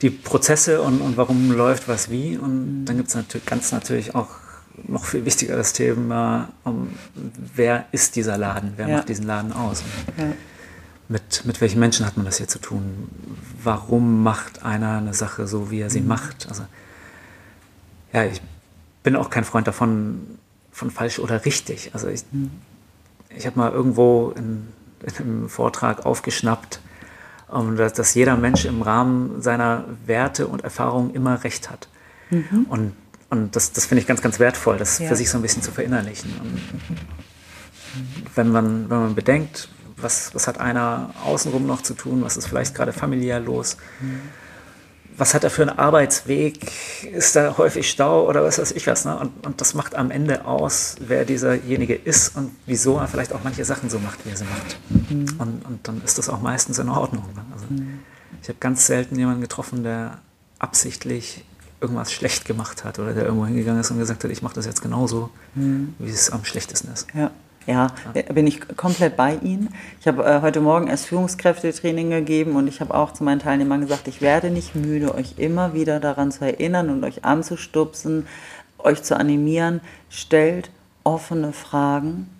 die 0.00 0.10
Prozesse 0.10 0.80
und, 0.82 1.00
und 1.00 1.16
warum 1.16 1.50
läuft 1.50 1.88
was 1.88 2.10
wie. 2.10 2.38
Und 2.38 2.82
mhm. 2.82 2.84
dann 2.84 2.96
gibt 2.96 3.08
es 3.08 3.16
natürlich 3.16 3.46
ganz 3.46 3.72
natürlich 3.72 4.14
auch 4.14 4.28
noch 4.86 5.04
viel 5.04 5.24
wichtiger 5.24 5.56
das 5.56 5.72
Thema, 5.72 6.48
um, 6.64 6.90
wer 7.54 7.86
ist 7.92 8.16
dieser 8.16 8.38
Laden, 8.38 8.74
wer 8.76 8.88
ja. 8.88 8.96
macht 8.98 9.08
diesen 9.08 9.26
Laden 9.26 9.52
aus. 9.52 9.82
Ja 10.16 10.32
mit, 11.08 11.44
mit 11.46 11.60
welchen 11.60 11.80
Menschen 11.80 12.06
hat 12.06 12.16
man 12.16 12.26
das 12.26 12.36
hier 12.36 12.48
zu 12.48 12.58
tun? 12.58 13.08
Warum 13.62 14.22
macht 14.22 14.62
einer 14.62 14.98
eine 14.98 15.14
Sache 15.14 15.46
so, 15.46 15.70
wie 15.70 15.80
er 15.80 15.90
sie 15.90 16.02
mhm. 16.02 16.08
macht? 16.08 16.46
Also, 16.48 16.64
ja, 18.12 18.24
ich 18.24 18.42
bin 19.02 19.16
auch 19.16 19.30
kein 19.30 19.44
Freund 19.44 19.66
davon, 19.66 20.38
von 20.70 20.90
falsch 20.90 21.18
oder 21.18 21.44
richtig. 21.44 21.90
Also 21.94 22.08
ich, 22.08 22.24
mhm. 22.30 22.50
ich 23.30 23.46
habe 23.46 23.58
mal 23.58 23.72
irgendwo 23.72 24.32
in, 24.36 24.68
in, 25.02 25.16
einem 25.16 25.48
Vortrag 25.48 26.04
aufgeschnappt, 26.04 26.80
um, 27.48 27.76
dass, 27.76 27.94
dass, 27.94 28.14
jeder 28.14 28.36
Mensch 28.36 28.66
im 28.66 28.82
Rahmen 28.82 29.40
seiner 29.40 29.84
Werte 30.04 30.46
und 30.46 30.62
Erfahrungen 30.62 31.14
immer 31.14 31.42
recht 31.42 31.70
hat. 31.70 31.88
Mhm. 32.30 32.66
Und, 32.68 32.92
und 33.30 33.54
das, 33.54 33.72
das 33.72 33.86
finde 33.86 34.00
ich 34.00 34.06
ganz, 34.06 34.22
ganz 34.22 34.38
wertvoll, 34.38 34.78
das 34.78 34.98
ja. 34.98 35.08
für 35.08 35.16
sich 35.16 35.28
so 35.28 35.38
ein 35.38 35.42
bisschen 35.42 35.62
zu 35.62 35.70
verinnerlichen. 35.70 36.32
Und 36.40 36.60
wenn 38.34 38.50
man, 38.50 38.88
wenn 38.88 38.98
man 38.98 39.14
bedenkt, 39.14 39.68
was, 39.96 40.34
was 40.34 40.46
hat 40.46 40.58
einer 40.60 41.10
außenrum 41.24 41.66
noch 41.66 41.82
zu 41.82 41.94
tun, 41.94 42.22
was 42.22 42.36
ist 42.36 42.46
vielleicht 42.46 42.74
gerade 42.74 42.92
familiär 42.92 43.40
los, 43.40 43.76
mhm. 44.00 44.20
was 45.16 45.34
hat 45.34 45.44
er 45.44 45.50
für 45.50 45.62
einen 45.62 45.78
Arbeitsweg, 45.78 46.72
ist 47.12 47.36
da 47.36 47.58
häufig 47.58 47.90
Stau 47.90 48.26
oder 48.26 48.42
was 48.44 48.58
weiß 48.58 48.72
ich 48.72 48.86
was. 48.86 49.04
Ne? 49.04 49.18
Und, 49.18 49.46
und 49.46 49.60
das 49.60 49.74
macht 49.74 49.94
am 49.94 50.10
Ende 50.10 50.46
aus, 50.46 50.96
wer 51.00 51.24
dieserjenige 51.24 51.94
ist 51.94 52.36
und 52.36 52.54
wieso 52.64 52.96
er 52.98 53.08
vielleicht 53.08 53.32
auch 53.32 53.40
manche 53.44 53.64
Sachen 53.64 53.90
so 53.90 53.98
macht, 53.98 54.24
wie 54.24 54.30
er 54.30 54.36
sie 54.36 54.44
macht. 54.44 54.78
Mhm. 55.10 55.26
Und, 55.38 55.66
und 55.66 55.88
dann 55.88 56.00
ist 56.02 56.16
das 56.16 56.28
auch 56.28 56.40
meistens 56.40 56.78
in 56.78 56.88
Ordnung. 56.88 57.24
Also, 57.52 57.66
mhm. 57.68 58.00
Ich 58.40 58.48
habe 58.48 58.58
ganz 58.60 58.86
selten 58.86 59.18
jemanden 59.18 59.40
getroffen, 59.40 59.82
der 59.82 60.18
absichtlich 60.58 61.44
irgendwas 61.80 62.12
schlecht 62.12 62.44
gemacht 62.44 62.84
hat 62.84 62.98
oder 62.98 63.12
der 63.12 63.24
irgendwo 63.24 63.46
hingegangen 63.46 63.80
ist 63.80 63.90
und 63.90 63.98
gesagt 63.98 64.24
hat, 64.24 64.30
ich 64.30 64.42
mache 64.42 64.54
das 64.54 64.66
jetzt 64.66 64.82
genauso, 64.82 65.30
mhm. 65.54 65.94
wie 65.98 66.10
es 66.10 66.30
am 66.30 66.44
schlechtesten 66.44 66.92
ist. 66.92 67.06
Ja. 67.14 67.30
Ja, 67.66 67.88
bin 68.32 68.46
ich 68.46 68.66
komplett 68.78 69.14
bei 69.18 69.34
Ihnen. 69.42 69.68
Ich 70.00 70.08
habe 70.08 70.24
äh, 70.24 70.40
heute 70.40 70.62
Morgen 70.62 70.86
erst 70.86 71.04
Führungskräftetraining 71.04 72.08
gegeben 72.08 72.56
und 72.56 72.66
ich 72.66 72.80
habe 72.80 72.94
auch 72.94 73.12
zu 73.12 73.24
meinen 73.24 73.40
Teilnehmern 73.40 73.82
gesagt, 73.82 74.08
ich 74.08 74.22
werde 74.22 74.48
nicht 74.48 74.74
müde, 74.74 75.14
euch 75.14 75.34
immer 75.36 75.74
wieder 75.74 76.00
daran 76.00 76.32
zu 76.32 76.46
erinnern 76.46 76.88
und 76.88 77.04
euch 77.04 77.26
anzustupsen, 77.26 78.26
euch 78.78 79.02
zu 79.02 79.18
animieren. 79.18 79.82
Stellt 80.08 80.70
offene 81.04 81.52
Fragen, 81.52 82.30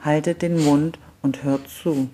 haltet 0.00 0.42
den 0.42 0.64
Mund 0.64 0.98
und 1.22 1.44
hört 1.44 1.68
zu. 1.68 2.10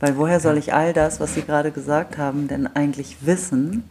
Weil 0.00 0.16
woher 0.16 0.40
soll 0.40 0.58
ich 0.58 0.74
all 0.74 0.92
das, 0.92 1.20
was 1.20 1.34
Sie 1.34 1.42
gerade 1.42 1.70
gesagt 1.70 2.18
haben, 2.18 2.48
denn 2.48 2.66
eigentlich 2.66 3.18
wissen, 3.26 3.84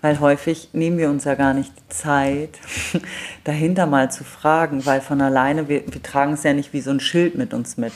Weil 0.00 0.20
häufig 0.20 0.70
nehmen 0.72 0.98
wir 0.98 1.10
uns 1.10 1.24
ja 1.24 1.34
gar 1.34 1.54
nicht 1.54 1.72
die 1.76 1.88
Zeit, 1.88 2.58
dahinter 3.44 3.86
mal 3.86 4.10
zu 4.10 4.24
fragen, 4.24 4.84
weil 4.86 5.00
von 5.00 5.20
alleine, 5.20 5.68
wir, 5.68 5.82
wir 5.86 6.02
tragen 6.02 6.34
es 6.34 6.42
ja 6.42 6.52
nicht 6.52 6.72
wie 6.72 6.80
so 6.80 6.90
ein 6.90 7.00
Schild 7.00 7.36
mit 7.36 7.54
uns 7.54 7.76
mit. 7.76 7.92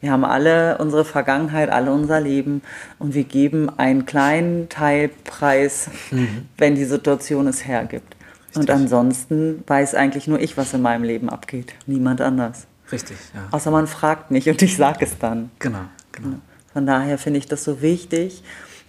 Wir 0.00 0.12
haben 0.12 0.24
alle 0.24 0.78
unsere 0.78 1.04
Vergangenheit, 1.04 1.70
alle 1.70 1.92
unser 1.92 2.20
Leben 2.20 2.62
und 2.98 3.14
wir 3.14 3.24
geben 3.24 3.68
einen 3.78 4.06
kleinen 4.06 4.68
Teilpreis, 4.68 5.90
mhm. 6.10 6.48
wenn 6.58 6.74
die 6.74 6.84
Situation 6.84 7.46
es 7.48 7.66
hergibt. 7.66 8.16
Richtig. 8.48 8.60
Und 8.60 8.70
ansonsten 8.70 9.64
weiß 9.66 9.94
eigentlich 9.94 10.26
nur 10.26 10.40
ich, 10.40 10.56
was 10.56 10.72
in 10.72 10.82
meinem 10.82 11.04
Leben 11.04 11.28
abgeht, 11.28 11.74
niemand 11.86 12.20
anders. 12.20 12.66
Richtig, 12.90 13.16
ja. 13.34 13.48
Außer 13.50 13.70
man 13.70 13.86
fragt 13.86 14.30
mich 14.30 14.48
und 14.48 14.62
ich 14.62 14.76
sage 14.76 15.04
es 15.04 15.18
dann. 15.18 15.50
Genau, 15.58 15.82
genau. 16.12 16.36
Von 16.72 16.86
daher 16.86 17.18
finde 17.18 17.38
ich 17.38 17.46
das 17.46 17.64
so 17.64 17.82
wichtig 17.82 18.42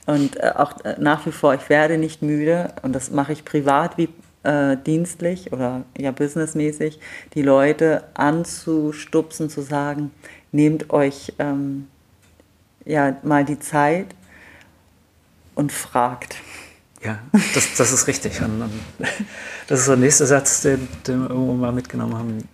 und 0.10 0.38
äh, 0.38 0.54
auch 0.56 0.84
äh, 0.84 0.96
nach 0.98 1.28
wie 1.28 1.32
vor, 1.32 1.54
ich 1.54 1.70
werde 1.70 2.00
nicht 2.00 2.24
müde 2.24 2.74
und 2.82 2.94
das 2.94 3.12
mache 3.12 3.32
ich 3.32 3.46
privat 3.46 3.96
wie 4.00 4.10
äh, 4.42 4.76
dienstlich 4.76 5.54
oder 5.54 5.84
ja 5.98 6.10
businessmäßig, 6.10 7.00
die 7.36 7.44
Leute 7.44 8.04
anzustupsen, 8.16 9.52
zu 9.52 9.62
sagen, 9.62 10.10
nehmt 10.52 10.90
euch 10.90 11.34
ähm, 11.38 11.88
ja 12.86 13.18
mal 13.22 13.46
die 13.46 13.60
Zeit 13.60 14.08
und 15.54 15.72
fragt. 15.72 16.38
Ja, 17.04 17.20
das, 17.54 17.76
das 17.78 17.92
ist 17.92 18.08
richtig. 18.08 18.42
Und, 18.42 18.64
und 18.64 18.72
das 19.68 19.82
ist 19.82 19.86
so 19.86 19.92
der 19.92 20.00
nächste 20.00 20.26
Satz, 20.26 20.62
den, 20.62 20.88
den 21.06 21.22
wir 21.22 21.30
irgendwo 21.30 21.54
mal 21.54 21.72
mitgenommen 21.72 22.18
haben. 22.18 22.50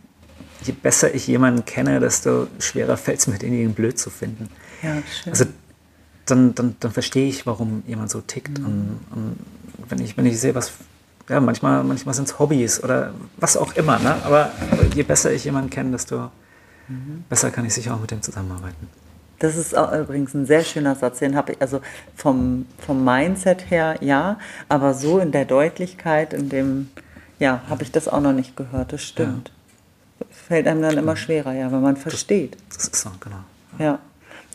Je 0.63 0.73
besser 0.73 1.15
ich 1.15 1.25
jemanden 1.27 1.63
kenne, 1.63 2.01
desto 2.01 2.47
schwerer 2.59 2.97
fällt 2.97 3.19
es 3.19 3.27
mir, 3.27 3.37
denjenigen 3.37 3.73
blöd 3.73 3.97
zu 3.97 4.09
finden. 4.09 4.49
Ja, 4.83 4.97
schön. 5.23 5.31
Also 5.31 5.45
dann, 6.25 6.55
dann, 6.55 6.75
dann 6.79 6.91
verstehe 6.91 7.27
ich, 7.27 7.45
warum 7.45 7.83
jemand 7.87 8.09
so 8.09 8.21
tickt. 8.21 8.59
Mhm. 8.59 8.65
Und, 8.65 8.99
und, 9.11 9.39
wenn, 9.89 9.99
ich, 9.99 10.17
wenn 10.17 10.25
ich 10.25 10.39
sehe, 10.39 10.55
was, 10.55 10.71
ja, 11.29 11.39
manchmal, 11.39 11.83
manchmal 11.83 12.15
sind 12.15 12.27
es 12.27 12.39
Hobbys 12.39 12.83
oder 12.83 13.13
was 13.37 13.57
auch 13.57 13.75
immer, 13.75 13.99
ne? 13.99 14.15
aber, 14.23 14.51
je 14.93 15.03
besser 15.03 15.31
ich 15.31 15.43
jemanden 15.45 15.69
kenne, 15.69 15.91
desto 15.91 16.31
mhm. 16.87 17.23
besser 17.29 17.51
kann 17.51 17.65
ich 17.65 17.73
sicher 17.73 17.93
auch 17.93 17.99
mit 17.99 18.11
dem 18.11 18.21
zusammenarbeiten. 18.21 18.87
Das 19.39 19.57
ist 19.57 19.73
übrigens 19.73 20.33
ein 20.33 20.45
sehr 20.45 20.63
schöner 20.63 20.95
Satz, 20.95 21.19
den 21.19 21.35
habe 21.35 21.53
ich, 21.53 21.61
also 21.61 21.81
vom, 22.15 22.65
vom 22.79 23.03
Mindset 23.03 23.69
her 23.69 23.97
ja, 23.99 24.39
aber 24.69 24.93
so 24.93 25.19
in 25.19 25.31
der 25.31 25.45
Deutlichkeit, 25.45 26.33
in 26.33 26.47
dem, 26.47 26.89
ja, 27.37 27.61
habe 27.69 27.83
ich 27.83 27.91
das 27.91 28.07
auch 28.07 28.21
noch 28.21 28.31
nicht 28.31 28.55
gehört, 28.55 28.93
das 28.93 29.03
stimmt. 29.03 29.51
Ja. 30.19 30.25
Fällt 30.31 30.67
einem 30.67 30.81
dann 30.81 30.97
immer 30.97 31.17
schwerer, 31.17 31.51
ja, 31.51 31.69
wenn 31.71 31.81
man 31.81 31.97
versteht. 31.97 32.55
Das, 32.69 32.77
das 32.77 32.87
ist 32.87 33.01
so, 33.01 33.11
genau. 33.19 33.43
ja. 33.77 33.85
ja. 33.85 33.99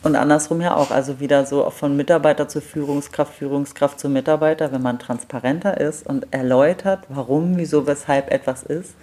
Und 0.03 0.15
andersrum 0.15 0.61
ja 0.61 0.75
auch, 0.75 0.89
also 0.89 1.19
wieder 1.19 1.45
so 1.45 1.69
von 1.69 1.95
Mitarbeiter 1.95 2.47
zu 2.47 2.59
Führungskraft, 2.59 3.35
Führungskraft 3.35 3.99
zu 3.99 4.09
Mitarbeiter, 4.09 4.71
wenn 4.71 4.81
man 4.81 4.97
transparenter 4.97 5.79
ist 5.79 6.05
und 6.07 6.27
erläutert, 6.31 7.03
warum, 7.09 7.57
wieso, 7.57 7.85
weshalb 7.85 8.31
etwas 8.31 8.63
ist, 8.63 8.95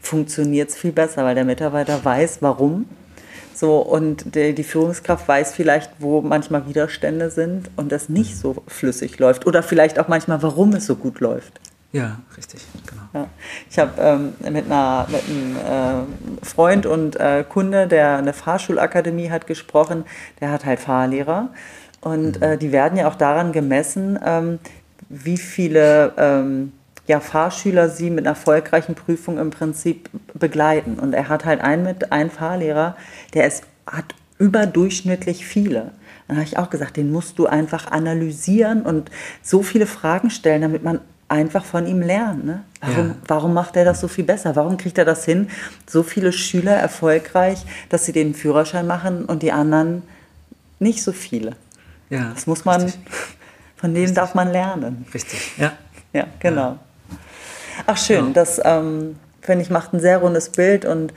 funktioniert 0.00 0.70
es 0.70 0.76
viel 0.76 0.92
besser, 0.92 1.24
weil 1.24 1.34
der 1.34 1.44
Mitarbeiter 1.44 2.02
weiß, 2.02 2.38
warum. 2.40 2.86
So, 3.54 3.78
und 3.78 4.36
die, 4.36 4.54
die 4.54 4.62
Führungskraft 4.62 5.26
weiß 5.28 5.52
vielleicht, 5.52 5.90
wo 5.98 6.22
manchmal 6.22 6.66
Widerstände 6.66 7.30
sind 7.30 7.70
und 7.76 7.92
es 7.92 8.08
nicht 8.08 8.38
so 8.38 8.62
flüssig 8.68 9.18
läuft. 9.18 9.46
Oder 9.46 9.62
vielleicht 9.62 9.98
auch 9.98 10.08
manchmal, 10.08 10.42
warum 10.42 10.72
es 10.74 10.86
so 10.86 10.94
gut 10.94 11.20
läuft. 11.20 11.60
Ja, 11.90 12.18
richtig, 12.36 12.60
genau. 12.86 13.02
Ja. 13.14 13.28
Ich 13.70 13.78
habe 13.78 13.92
ähm, 14.00 14.34
mit, 14.40 14.52
mit 14.52 14.70
einem 14.70 15.56
äh, 15.56 16.44
Freund 16.44 16.84
und 16.84 17.16
äh, 17.16 17.44
Kunde, 17.48 17.86
der 17.86 18.18
eine 18.18 18.34
Fahrschulakademie 18.34 19.30
hat 19.30 19.46
gesprochen, 19.46 20.04
der 20.40 20.50
hat 20.50 20.66
halt 20.66 20.80
Fahrlehrer. 20.80 21.48
Und 22.02 22.40
mhm. 22.40 22.42
äh, 22.42 22.58
die 22.58 22.72
werden 22.72 22.98
ja 22.98 23.08
auch 23.08 23.14
daran 23.14 23.52
gemessen, 23.52 24.18
ähm, 24.22 24.58
wie 25.08 25.38
viele 25.38 26.12
ähm, 26.18 26.72
ja, 27.06 27.20
Fahrschüler 27.20 27.88
sie 27.88 28.10
mit 28.10 28.26
einer 28.26 28.36
erfolgreichen 28.36 28.94
Prüfung 28.94 29.38
im 29.38 29.48
Prinzip 29.48 30.10
begleiten. 30.34 30.98
Und 30.98 31.14
er 31.14 31.30
hat 31.30 31.46
halt 31.46 31.62
einen, 31.62 31.84
mit, 31.84 32.12
einen 32.12 32.30
Fahrlehrer, 32.30 32.96
der 33.32 33.46
ist, 33.46 33.64
hat 33.86 34.14
überdurchschnittlich 34.38 35.46
viele. 35.46 35.92
Dann 36.28 36.36
habe 36.36 36.46
ich 36.46 36.58
auch 36.58 36.68
gesagt, 36.68 36.98
den 36.98 37.10
musst 37.10 37.38
du 37.38 37.46
einfach 37.46 37.90
analysieren 37.90 38.82
und 38.82 39.10
so 39.42 39.62
viele 39.62 39.86
Fragen 39.86 40.28
stellen, 40.28 40.60
damit 40.60 40.84
man 40.84 41.00
einfach 41.28 41.64
von 41.64 41.86
ihm 41.86 42.00
lernen. 42.00 42.46
Ne? 42.46 42.64
Warum, 42.80 43.08
ja. 43.08 43.14
warum 43.26 43.54
macht 43.54 43.76
er 43.76 43.84
das 43.84 44.00
so 44.00 44.08
viel 44.08 44.24
besser? 44.24 44.56
Warum 44.56 44.76
kriegt 44.76 44.98
er 44.98 45.04
das 45.04 45.24
hin, 45.24 45.48
so 45.86 46.02
viele 46.02 46.32
Schüler 46.32 46.74
erfolgreich, 46.74 47.64
dass 47.90 48.06
sie 48.06 48.12
den 48.12 48.34
Führerschein 48.34 48.86
machen 48.86 49.24
und 49.26 49.42
die 49.42 49.52
anderen 49.52 50.02
nicht 50.78 51.02
so 51.02 51.12
viele? 51.12 51.56
Ja, 52.10 52.30
das 52.34 52.46
muss 52.46 52.64
man, 52.64 52.82
richtig. 52.82 53.02
von 53.76 53.92
denen 53.92 54.06
richtig. 54.06 54.16
darf 54.16 54.34
man 54.34 54.50
lernen. 54.50 55.06
Richtig, 55.12 55.52
ja. 55.58 55.72
Ja, 56.14 56.26
genau. 56.40 56.60
Ja. 56.60 56.78
Ach 57.86 57.98
schön, 57.98 58.28
ja. 58.28 58.32
das 58.32 58.60
ähm, 58.64 59.16
finde 59.42 59.62
ich 59.62 59.70
macht 59.70 59.92
ein 59.92 60.00
sehr 60.00 60.18
rundes 60.18 60.50
Bild 60.50 60.84
und 60.84 61.12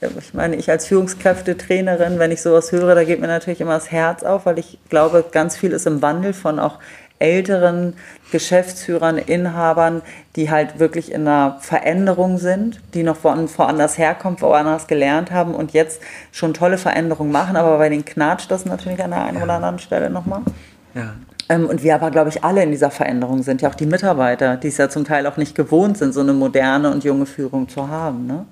äh, 0.00 0.08
ich 0.18 0.34
meine, 0.34 0.56
ich 0.56 0.70
als 0.70 0.86
Führungskräftetrainerin, 0.86 2.18
wenn 2.18 2.30
ich 2.30 2.42
sowas 2.42 2.72
höre, 2.72 2.94
da 2.94 3.04
geht 3.04 3.20
mir 3.20 3.26
natürlich 3.26 3.60
immer 3.60 3.74
das 3.74 3.90
Herz 3.90 4.22
auf, 4.22 4.46
weil 4.46 4.58
ich 4.58 4.78
glaube, 4.88 5.24
ganz 5.32 5.56
viel 5.56 5.72
ist 5.72 5.86
im 5.86 6.02
Wandel 6.02 6.34
von 6.34 6.58
auch 6.58 6.78
älteren 7.18 7.94
Geschäftsführern, 8.32 9.18
Inhabern, 9.18 10.02
die 10.36 10.50
halt 10.50 10.78
wirklich 10.78 11.12
in 11.12 11.22
einer 11.22 11.58
Veränderung 11.60 12.38
sind, 12.38 12.80
die 12.92 13.02
noch 13.02 13.16
von 13.16 13.48
woanders 13.56 13.96
herkommen, 13.98 14.40
woanders 14.40 14.86
gelernt 14.86 15.30
haben 15.30 15.54
und 15.54 15.72
jetzt 15.72 16.00
schon 16.32 16.54
tolle 16.54 16.78
Veränderungen 16.78 17.30
machen, 17.30 17.56
aber 17.56 17.78
bei 17.78 17.88
denen 17.88 18.04
knatscht 18.04 18.50
das 18.50 18.64
natürlich 18.64 19.02
an 19.02 19.10
der 19.10 19.24
einen 19.24 19.38
ja. 19.38 19.44
oder 19.44 19.54
anderen 19.54 19.78
Stelle 19.78 20.10
nochmal. 20.10 20.42
Ja. 20.94 21.14
Ähm, 21.48 21.66
und 21.66 21.82
wir 21.82 21.94
aber, 21.94 22.10
glaube 22.10 22.30
ich, 22.30 22.42
alle 22.42 22.62
in 22.62 22.70
dieser 22.70 22.90
Veränderung 22.90 23.42
sind, 23.42 23.62
ja 23.62 23.68
auch 23.68 23.74
die 23.74 23.86
Mitarbeiter, 23.86 24.56
die 24.56 24.68
es 24.68 24.78
ja 24.78 24.88
zum 24.88 25.04
Teil 25.04 25.26
auch 25.26 25.36
nicht 25.36 25.54
gewohnt 25.54 25.98
sind, 25.98 26.14
so 26.14 26.20
eine 26.20 26.32
moderne 26.32 26.90
und 26.90 27.04
junge 27.04 27.26
Führung 27.26 27.68
zu 27.68 27.88
haben. 27.88 28.26
Ne? 28.26 28.46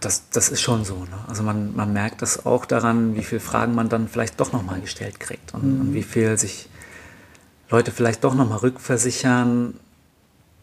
Das, 0.00 0.30
das 0.30 0.48
ist 0.48 0.60
schon 0.60 0.84
so. 0.84 0.94
Ne? 0.94 1.18
Also 1.26 1.42
man, 1.42 1.74
man 1.74 1.92
merkt 1.92 2.22
das 2.22 2.46
auch 2.46 2.64
daran, 2.64 3.16
wie 3.16 3.24
viele 3.24 3.40
Fragen 3.40 3.74
man 3.74 3.88
dann 3.88 4.08
vielleicht 4.08 4.38
doch 4.38 4.52
nochmal 4.52 4.80
gestellt 4.80 5.18
kriegt 5.18 5.52
und, 5.52 5.64
mhm. 5.64 5.80
und 5.80 5.94
wie 5.94 6.02
viel 6.02 6.38
sich 6.38 6.68
Leute 7.70 7.90
vielleicht 7.90 8.24
doch 8.24 8.34
nochmal 8.34 8.58
rückversichern, 8.58 9.74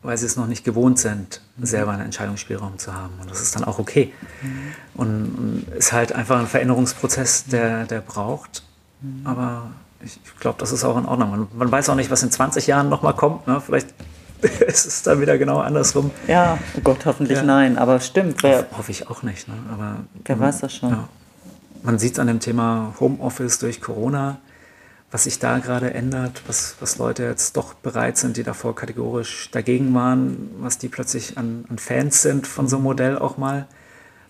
weil 0.01 0.17
sie 0.17 0.25
es 0.25 0.35
noch 0.35 0.47
nicht 0.47 0.63
gewohnt 0.63 0.99
sind, 0.99 1.41
mhm. 1.57 1.65
selber 1.65 1.91
einen 1.91 2.03
Entscheidungsspielraum 2.03 2.77
zu 2.77 2.93
haben. 2.93 3.13
Und 3.21 3.29
das 3.29 3.41
ist 3.41 3.55
dann 3.55 3.63
auch 3.63 3.79
okay. 3.79 4.13
Mhm. 4.41 4.71
Und, 4.93 5.67
ist 5.77 5.93
halt 5.93 6.13
einfach 6.13 6.39
ein 6.39 6.47
Veränderungsprozess, 6.47 7.45
der, 7.45 7.85
der 7.85 8.01
braucht. 8.01 8.63
Mhm. 9.01 9.25
Aber 9.25 9.67
ich, 10.01 10.19
ich 10.23 10.39
glaube, 10.39 10.57
das 10.59 10.71
ist 10.71 10.83
auch 10.83 10.97
in 10.97 11.05
Ordnung. 11.05 11.31
Man, 11.31 11.47
man, 11.55 11.71
weiß 11.71 11.89
auch 11.89 11.95
nicht, 11.95 12.11
was 12.11 12.23
in 12.23 12.31
20 12.31 12.67
Jahren 12.67 12.89
nochmal 12.89 13.13
kommt. 13.13 13.47
Ne? 13.47 13.61
Vielleicht 13.61 13.93
ist 14.41 14.85
es 14.85 15.01
dann 15.03 15.21
wieder 15.21 15.37
genau 15.37 15.59
andersrum. 15.59 16.11
Ja, 16.27 16.57
oh 16.75 16.81
Gott, 16.83 17.05
hoffentlich 17.05 17.39
ja. 17.39 17.43
nein. 17.43 17.77
Aber 17.77 17.99
stimmt. 17.99 18.43
Wer, 18.43 18.67
hoffe 18.77 18.91
ich 18.91 19.09
auch 19.09 19.23
nicht. 19.23 19.47
Ne? 19.47 19.55
Aber, 19.71 19.97
wer 20.23 20.39
weiß 20.39 20.61
das 20.61 20.75
schon. 20.75 20.91
Ja. 20.91 21.09
Man 21.83 21.99
sieht 21.99 22.13
es 22.13 22.19
an 22.19 22.27
dem 22.27 22.39
Thema 22.39 22.93
Homeoffice 22.99 23.59
durch 23.59 23.81
Corona 23.81 24.37
was 25.11 25.23
sich 25.23 25.39
da 25.39 25.59
gerade 25.59 25.93
ändert, 25.93 26.41
was, 26.47 26.75
was 26.79 26.97
Leute 26.97 27.23
jetzt 27.23 27.55
doch 27.55 27.73
bereit 27.73 28.17
sind, 28.17 28.37
die 28.37 28.43
davor 28.43 28.75
kategorisch 28.75 29.49
dagegen 29.51 29.93
waren, 29.93 30.49
was 30.59 30.77
die 30.77 30.89
plötzlich 30.89 31.37
an, 31.37 31.65
an 31.69 31.77
Fans 31.77 32.21
sind 32.21 32.47
von 32.47 32.67
so 32.67 32.77
einem 32.77 32.83
Modell 32.83 33.17
auch 33.17 33.37
mal, 33.37 33.67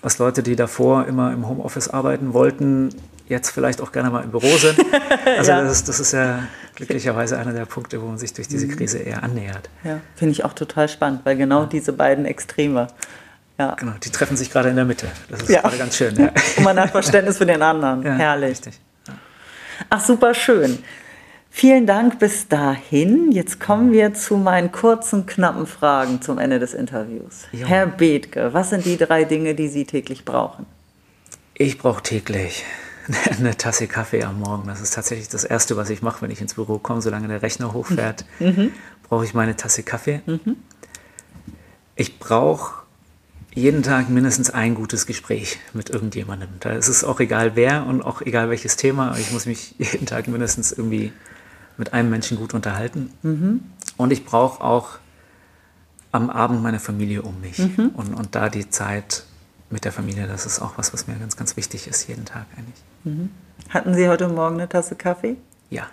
was 0.01 0.19
Leute, 0.19 0.43
die 0.43 0.55
davor 0.55 1.07
immer 1.07 1.33
im 1.33 1.47
Homeoffice 1.47 1.89
arbeiten 1.89 2.33
wollten, 2.33 2.89
jetzt 3.27 3.49
vielleicht 3.49 3.81
auch 3.81 3.91
gerne 3.91 4.11
mal 4.11 4.23
im 4.23 4.31
Büro 4.31 4.57
sind. 4.57 4.79
Also 5.37 5.51
ja. 5.51 5.63
das, 5.63 5.79
ist, 5.79 5.89
das 5.89 5.99
ist 5.99 6.11
ja 6.13 6.43
glücklicherweise 6.75 7.37
einer 7.37 7.51
der 7.51 7.65
Punkte, 7.65 8.01
wo 8.01 8.05
man 8.05 8.17
sich 8.17 8.33
durch 8.33 8.47
diese 8.47 8.67
mhm. 8.67 8.77
Krise 8.77 8.99
eher 8.99 9.23
annähert. 9.23 9.69
Ja, 9.83 9.99
finde 10.15 10.31
ich 10.33 10.45
auch 10.45 10.53
total 10.53 10.87
spannend, 10.87 11.21
weil 11.23 11.35
genau 11.35 11.61
ja. 11.61 11.65
diese 11.65 11.93
beiden 11.93 12.25
Extreme. 12.25 12.87
Ja. 13.57 13.73
Genau, 13.73 13.93
die 14.03 14.11
treffen 14.11 14.37
sich 14.37 14.51
gerade 14.51 14.69
in 14.69 14.75
der 14.75 14.85
Mitte. 14.85 15.07
Das 15.29 15.41
ist 15.41 15.49
ja. 15.49 15.61
gerade 15.61 15.77
ganz 15.77 15.97
schön. 15.97 16.15
Ja. 16.15 16.31
Und 16.57 16.63
man 16.63 16.79
hat 16.79 16.91
Verständnis 16.91 17.37
für 17.37 17.45
den 17.45 17.61
anderen. 17.61 18.03
Herrlich. 18.17 18.51
Richtig. 18.51 18.79
Ach, 19.89 20.03
super 20.03 20.33
schön. 20.33 20.79
Vielen 21.49 21.87
Dank 21.87 22.19
bis 22.19 22.49
dahin. 22.49 23.31
Jetzt 23.31 23.61
kommen 23.61 23.93
wir 23.93 24.13
zu 24.13 24.35
meinen 24.35 24.73
kurzen, 24.73 25.25
knappen 25.25 25.67
Fragen 25.67 26.21
zum 26.21 26.37
Ende 26.37 26.59
des 26.59 26.73
Interviews. 26.73 27.45
Jo. 27.53 27.65
Herr 27.65 27.87
Bethke, 27.87 28.53
was 28.53 28.71
sind 28.71 28.85
die 28.85 28.97
drei 28.97 29.23
Dinge, 29.23 29.55
die 29.55 29.69
Sie 29.69 29.85
täglich 29.85 30.25
brauchen? 30.25 30.65
Ich 31.53 31.77
brauche 31.77 32.03
täglich 32.03 32.65
eine 33.39 33.55
Tasse 33.55 33.87
Kaffee 33.87 34.23
am 34.23 34.41
Morgen. 34.41 34.67
Das 34.67 34.81
ist 34.81 34.93
tatsächlich 34.95 35.29
das 35.29 35.45
Erste, 35.45 35.77
was 35.77 35.89
ich 35.89 36.01
mache, 36.01 36.21
wenn 36.23 36.31
ich 36.31 36.41
ins 36.41 36.55
Büro 36.55 36.77
komme. 36.77 37.01
Solange 37.01 37.29
der 37.29 37.41
Rechner 37.41 37.71
hochfährt, 37.71 38.25
mhm. 38.39 38.73
brauche 39.07 39.23
ich 39.23 39.33
meine 39.33 39.55
Tasse 39.55 39.83
Kaffee. 39.83 40.21
Mhm. 40.25 40.57
Ich 41.95 42.19
brauche 42.19 42.84
jeden 43.55 43.83
Tag 43.83 44.09
mindestens 44.09 44.49
ein 44.49 44.75
gutes 44.75 45.05
Gespräch 45.07 45.59
mit 45.73 45.89
irgendjemandem. 45.89 46.49
Da 46.59 46.71
ist 46.71 46.89
es 46.89 47.05
auch 47.05 47.21
egal 47.21 47.55
wer 47.55 47.85
und 47.85 48.01
auch 48.01 48.21
egal 48.21 48.49
welches 48.49 48.75
Thema. 48.75 49.15
Ich 49.17 49.31
muss 49.31 49.45
mich 49.45 49.75
jeden 49.77 50.05
Tag 50.05 50.27
mindestens 50.27 50.73
irgendwie 50.73 51.13
mit 51.77 51.93
einem 51.93 52.09
Menschen 52.09 52.37
gut 52.37 52.53
unterhalten. 52.53 53.11
Mhm. 53.23 53.63
Und 53.97 54.11
ich 54.11 54.25
brauche 54.25 54.61
auch 54.61 54.99
am 56.11 56.29
Abend 56.29 56.61
meine 56.61 56.79
Familie 56.79 57.21
um 57.21 57.39
mich. 57.39 57.57
Mhm. 57.59 57.91
Und, 57.95 58.13
und 58.13 58.35
da 58.35 58.49
die 58.49 58.69
Zeit 58.69 59.23
mit 59.69 59.85
der 59.85 59.93
Familie, 59.93 60.27
das 60.27 60.45
ist 60.45 60.61
auch 60.61 60.77
was, 60.77 60.93
was 60.93 61.07
mir 61.07 61.15
ganz, 61.15 61.37
ganz 61.37 61.55
wichtig 61.57 61.87
ist, 61.87 62.07
jeden 62.07 62.25
Tag 62.25 62.45
eigentlich. 62.57 62.83
Mhm. 63.05 63.29
Hatten 63.69 63.93
Sie 63.93 64.07
heute 64.09 64.27
Morgen 64.27 64.55
eine 64.55 64.67
Tasse 64.67 64.95
Kaffee? 64.95 65.37
Ja. 65.69 65.87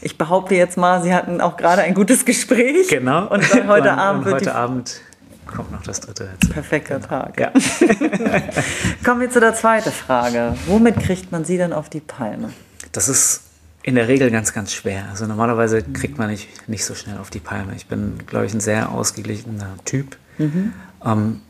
Ich 0.00 0.16
behaupte 0.16 0.54
jetzt 0.54 0.76
mal, 0.76 1.02
Sie 1.02 1.12
hatten 1.12 1.40
auch 1.40 1.56
gerade 1.56 1.82
ein 1.82 1.94
gutes 1.94 2.24
Gespräch. 2.24 2.88
Genau. 2.88 3.26
Und 3.28 3.52
dann 3.52 3.68
heute 3.68 3.92
Abend 3.98 4.20
und 4.20 4.26
wird 4.26 4.40
heute 4.42 4.54
Abend 4.54 5.00
kommt 5.48 5.72
noch 5.72 5.82
das 5.82 6.00
dritte 6.00 6.30
dazu. 6.40 6.52
Perfekter 6.52 6.96
genau. 6.96 7.08
Tag. 7.08 7.40
Ja. 7.40 7.52
Kommen 9.04 9.20
wir 9.20 9.30
zu 9.30 9.40
der 9.40 9.54
zweiten 9.54 9.90
Frage. 9.90 10.54
Womit 10.66 11.00
kriegt 11.00 11.32
man 11.32 11.44
Sie 11.44 11.56
denn 11.56 11.72
auf 11.72 11.88
die 11.88 12.00
Palme? 12.00 12.50
Das 12.92 13.08
ist 13.08 13.42
in 13.82 13.94
der 13.94 14.08
Regel 14.08 14.30
ganz, 14.30 14.52
ganz 14.52 14.72
schwer. 14.72 15.06
Also 15.10 15.26
normalerweise 15.26 15.82
kriegt 15.82 16.18
man 16.18 16.30
nicht, 16.30 16.68
nicht 16.68 16.84
so 16.84 16.94
schnell 16.94 17.18
auf 17.18 17.30
die 17.30 17.40
Palme. 17.40 17.74
Ich 17.74 17.86
bin, 17.86 18.18
glaube 18.26 18.46
ich, 18.46 18.54
ein 18.54 18.60
sehr 18.60 18.90
ausgeglichener 18.90 19.76
Typ. 19.84 20.16
Mhm. 20.38 20.72
Ähm, 21.04 21.40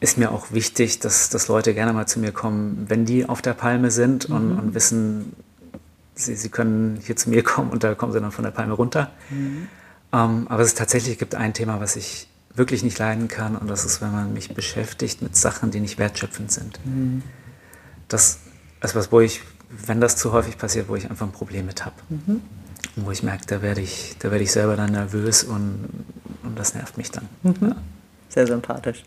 ist 0.00 0.18
mir 0.18 0.30
auch 0.30 0.52
wichtig, 0.52 1.00
dass, 1.00 1.30
dass 1.30 1.48
Leute 1.48 1.74
gerne 1.74 1.92
mal 1.92 2.06
zu 2.06 2.20
mir 2.20 2.32
kommen, 2.32 2.84
wenn 2.88 3.04
die 3.06 3.26
auf 3.26 3.42
der 3.42 3.54
Palme 3.54 3.90
sind 3.90 4.26
und, 4.26 4.52
mhm. 4.52 4.58
und 4.58 4.74
wissen, 4.74 5.32
sie, 6.14 6.36
sie 6.36 6.48
können 6.48 7.00
hier 7.02 7.16
zu 7.16 7.30
mir 7.30 7.42
kommen 7.42 7.70
und 7.70 7.82
da 7.84 7.94
kommen 7.94 8.12
sie 8.12 8.20
dann 8.20 8.32
von 8.32 8.44
der 8.44 8.50
Palme 8.50 8.74
runter. 8.74 9.10
Mhm. 9.30 9.68
Ähm, 10.12 10.46
aber 10.48 10.62
es 10.62 10.74
tatsächlich 10.74 11.18
gibt 11.18 11.34
ein 11.34 11.54
Thema, 11.54 11.80
was 11.80 11.96
ich 11.96 12.28
wirklich 12.54 12.82
nicht 12.82 12.98
leiden 12.98 13.28
kann 13.28 13.56
und 13.56 13.68
das 13.68 13.84
ist, 13.84 14.00
wenn 14.00 14.12
man 14.12 14.32
mich 14.32 14.54
beschäftigt 14.54 15.22
mit 15.22 15.36
Sachen, 15.36 15.70
die 15.70 15.80
nicht 15.80 15.98
wertschöpfend 15.98 16.52
sind. 16.52 16.78
Mhm. 16.84 17.22
Das 18.08 18.38
ist 18.82 18.94
was, 18.94 19.10
wo 19.10 19.20
ich, 19.20 19.40
wenn 19.86 20.00
das 20.00 20.16
zu 20.16 20.32
häufig 20.32 20.56
passiert, 20.56 20.88
wo 20.88 20.96
ich 20.96 21.10
einfach 21.10 21.26
ein 21.26 21.32
Problem 21.32 21.66
mit 21.66 21.84
habe. 21.84 21.96
Mhm. 22.08 22.40
Wo 22.96 23.10
ich 23.10 23.22
merke, 23.22 23.44
da 23.46 23.62
werde 23.62 23.80
ich, 23.80 24.16
da 24.20 24.30
werde 24.30 24.44
ich 24.44 24.52
selber 24.52 24.76
dann 24.76 24.92
nervös 24.92 25.42
und, 25.42 25.88
und 26.42 26.58
das 26.58 26.74
nervt 26.74 26.96
mich 26.96 27.10
dann. 27.10 27.28
Mhm. 27.42 27.54
Ja. 27.60 27.76
Sehr 28.28 28.46
sympathisch. 28.46 29.04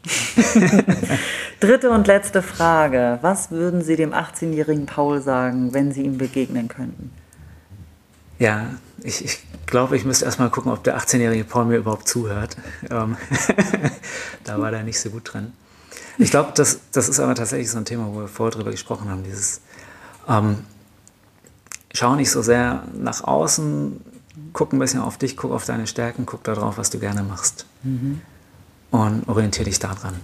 Dritte 1.59 1.89
und 1.91 2.07
letzte 2.07 2.41
Frage. 2.41 3.19
Was 3.21 3.51
würden 3.51 3.81
Sie 3.81 3.97
dem 3.97 4.13
18-jährigen 4.13 4.85
Paul 4.85 5.21
sagen, 5.21 5.73
wenn 5.73 5.91
Sie 5.91 6.03
ihm 6.03 6.17
begegnen 6.17 6.69
könnten? 6.69 7.11
Ja, 8.39 8.67
ich, 9.03 9.23
ich 9.23 9.39
glaube, 9.65 9.97
ich 9.97 10.05
müsste 10.05 10.25
erstmal 10.25 10.49
gucken, 10.49 10.71
ob 10.71 10.83
der 10.83 10.97
18-jährige 10.99 11.43
Paul 11.43 11.65
mir 11.65 11.77
überhaupt 11.77 12.07
zuhört. 12.07 12.57
Ähm, 12.89 13.17
da 14.43 14.59
war 14.59 14.71
der 14.71 14.83
nicht 14.83 14.99
so 14.99 15.09
gut 15.09 15.33
drin. 15.33 15.53
Ich 16.17 16.31
glaube, 16.31 16.51
das, 16.55 16.79
das 16.91 17.09
ist 17.09 17.19
aber 17.19 17.35
tatsächlich 17.35 17.69
so 17.69 17.77
ein 17.77 17.85
Thema, 17.85 18.07
wo 18.07 18.21
wir 18.21 18.27
vorher 18.27 18.51
drüber 18.51 18.71
gesprochen 18.71 19.09
haben. 19.09 19.23
Dieses 19.23 19.61
ähm, 20.27 20.59
Schau 21.93 22.15
nicht 22.15 22.29
so 22.29 22.41
sehr 22.41 22.83
nach 22.93 23.23
außen, 23.23 23.99
guck 24.53 24.73
ein 24.73 24.79
bisschen 24.79 24.99
auf 24.99 25.17
dich, 25.17 25.35
guck 25.35 25.51
auf 25.51 25.65
deine 25.65 25.87
Stärken, 25.87 26.25
guck 26.25 26.43
darauf, 26.43 26.77
was 26.77 26.89
du 26.89 26.99
gerne 26.99 27.23
machst. 27.23 27.65
Mhm 27.83 28.21
und 28.91 29.27
orientiere 29.27 29.65
dich 29.65 29.79
daran. 29.79 30.15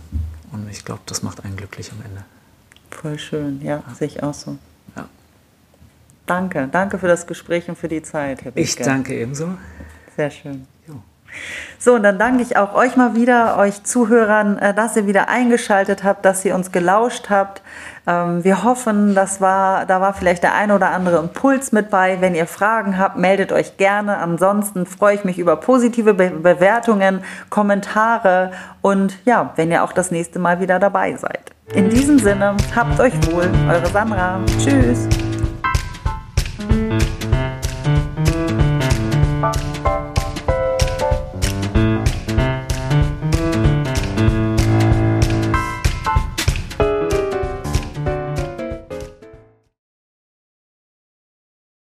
Und 0.51 0.69
ich 0.69 0.85
glaube, 0.85 1.01
das 1.05 1.23
macht 1.23 1.43
einen 1.43 1.57
glücklich 1.57 1.91
am 1.91 2.01
Ende. 2.03 2.23
Voll 2.91 3.17
schön, 3.17 3.61
ja, 3.61 3.83
ja. 3.87 3.95
sehe 3.95 4.07
ich 4.07 4.23
auch 4.23 4.33
so. 4.33 4.57
Ja. 4.95 5.07
Danke, 6.25 6.69
danke 6.71 6.97
für 6.97 7.07
das 7.07 7.27
Gespräch 7.27 7.67
und 7.67 7.77
für 7.77 7.87
die 7.87 8.01
Zeit, 8.01 8.43
Herr. 8.43 8.51
Ich 8.55 8.75
danke 8.75 9.13
ebenso. 9.15 9.49
Sehr 10.15 10.29
schön. 10.29 10.67
So, 11.79 11.95
und 11.95 12.03
dann 12.03 12.17
danke 12.17 12.43
ich 12.43 12.55
auch 12.57 12.75
euch 12.75 12.95
mal 12.95 13.15
wieder, 13.15 13.57
euch 13.57 13.83
Zuhörern, 13.83 14.57
äh, 14.57 14.73
dass 14.73 14.95
ihr 14.95 15.07
wieder 15.07 15.29
eingeschaltet 15.29 16.03
habt, 16.03 16.23
dass 16.25 16.45
ihr 16.45 16.55
uns 16.55 16.71
gelauscht 16.71 17.29
habt. 17.29 17.61
Ähm, 18.07 18.43
wir 18.43 18.63
hoffen, 18.63 19.15
das 19.15 19.41
war, 19.41 19.85
da 19.85 19.99
war 19.99 20.13
vielleicht 20.13 20.43
der 20.43 20.55
ein 20.55 20.71
oder 20.71 20.91
andere 20.91 21.17
Impuls 21.17 21.71
mit 21.71 21.89
bei. 21.89 22.21
Wenn 22.21 22.35
ihr 22.35 22.47
Fragen 22.47 22.97
habt, 22.97 23.17
meldet 23.17 23.51
euch 23.51 23.77
gerne. 23.77 24.17
Ansonsten 24.17 24.85
freue 24.85 25.15
ich 25.15 25.23
mich 25.23 25.39
über 25.39 25.57
positive 25.57 26.13
Be 26.13 26.29
Bewertungen, 26.29 27.23
Kommentare 27.49 28.51
und 28.81 29.17
ja, 29.25 29.51
wenn 29.55 29.71
ihr 29.71 29.83
auch 29.83 29.93
das 29.93 30.11
nächste 30.11 30.39
Mal 30.39 30.59
wieder 30.59 30.79
dabei 30.79 31.15
seid. 31.15 31.51
In 31.73 31.89
diesem 31.89 32.19
Sinne, 32.19 32.55
habt 32.75 32.99
euch 32.99 33.13
wohl, 33.31 33.49
eure 33.69 33.87
Sandra. 33.87 34.39
Tschüss. 34.59 35.07
Thank 36.63 37.03
you. 37.03 37.12